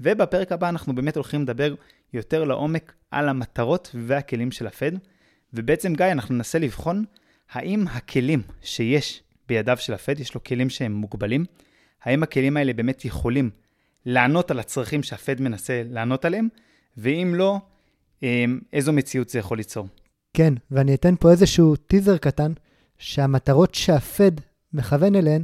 ובפרק 0.00 0.52
הבא 0.52 0.68
אנחנו 0.68 0.94
באמת 0.94 1.16
הולכים 1.16 1.42
לדבר 1.42 1.74
יותר 2.12 2.44
לעומק 2.44 2.94
על 3.10 3.28
המטרות 3.28 3.90
והכלים 4.06 4.50
של 4.50 4.66
הפד. 4.66 4.92
ובעצם, 5.52 5.94
גיא, 5.94 6.06
אנחנו 6.06 6.34
ננסה 6.34 6.58
לבחון 6.58 7.04
האם 7.52 7.84
הכלים 7.88 8.42
שיש 8.62 9.22
בידיו 9.48 9.76
של 9.76 9.94
הפד, 9.94 10.20
יש 10.20 10.34
לו 10.34 10.44
כלים 10.44 10.70
שהם 10.70 10.92
מוגבלים, 10.92 11.44
האם 12.02 12.22
הכלים 12.22 12.56
האלה 12.56 12.72
באמת 12.72 13.04
יכולים 13.04 13.50
לענות 14.06 14.50
על 14.50 14.58
הצרכים 14.58 15.02
שהפד 15.02 15.40
מנסה 15.40 15.82
לענות 15.90 16.24
עליהם, 16.24 16.48
ואם 16.96 17.32
לא, 17.34 17.58
אמ, 18.22 18.60
איזו 18.72 18.92
מציאות 18.92 19.28
זה 19.28 19.38
יכול 19.38 19.56
ליצור. 19.56 19.88
כן, 20.34 20.54
ואני 20.70 20.94
אתן 20.94 21.14
פה 21.20 21.30
איזשהו 21.30 21.76
טיזר 21.76 22.16
קטן, 22.16 22.52
שהמטרות 22.98 23.74
שהפד 23.74 24.32
מכוון 24.72 25.14
אליהן, 25.14 25.42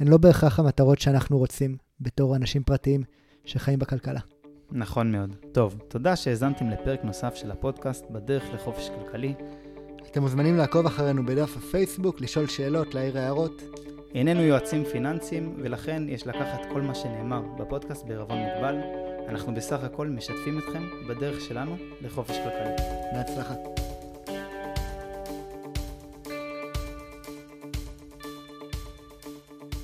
הן 0.00 0.08
לא 0.08 0.16
בהכרח 0.16 0.58
המטרות 0.58 0.98
שאנחנו 0.98 1.38
רוצים 1.38 1.76
בתור 2.00 2.36
אנשים 2.36 2.62
פרטיים 2.62 3.02
שחיים 3.44 3.78
בכלכלה. 3.78 4.20
נכון 4.72 5.12
מאוד. 5.12 5.36
טוב, 5.52 5.80
תודה 5.88 6.16
שהאזנתם 6.16 6.70
לפרק 6.70 7.04
נוסף 7.04 7.34
של 7.34 7.50
הפודקאסט 7.50 8.04
בדרך 8.10 8.44
לחופש 8.54 8.88
כלכלי. 8.88 9.34
אתם 10.10 10.22
מוזמנים 10.22 10.56
לעקוב 10.56 10.86
אחרינו 10.86 11.26
בדף 11.26 11.56
הפייסבוק, 11.56 12.20
לשאול 12.20 12.46
שאלות, 12.46 12.94
להעיר 12.94 13.18
הערות. 13.18 13.62
איננו 14.14 14.40
יועצים 14.40 14.84
פיננסיים, 14.84 15.54
ולכן 15.62 16.02
יש 16.08 16.26
לקחת 16.26 16.60
כל 16.72 16.82
מה 16.82 16.94
שנאמר 16.94 17.42
בפודקאסט 17.58 18.06
בערבון 18.06 18.38
מוגבל. 18.38 18.76
אנחנו 19.28 19.54
בסך 19.54 19.84
הכל 19.84 20.06
משתפים 20.06 20.58
אתכם 20.58 20.82
בדרך 21.08 21.40
שלנו 21.40 21.76
לחופש 22.00 22.36
כלכלי. 22.36 22.86
בהצלחה. 23.12 23.79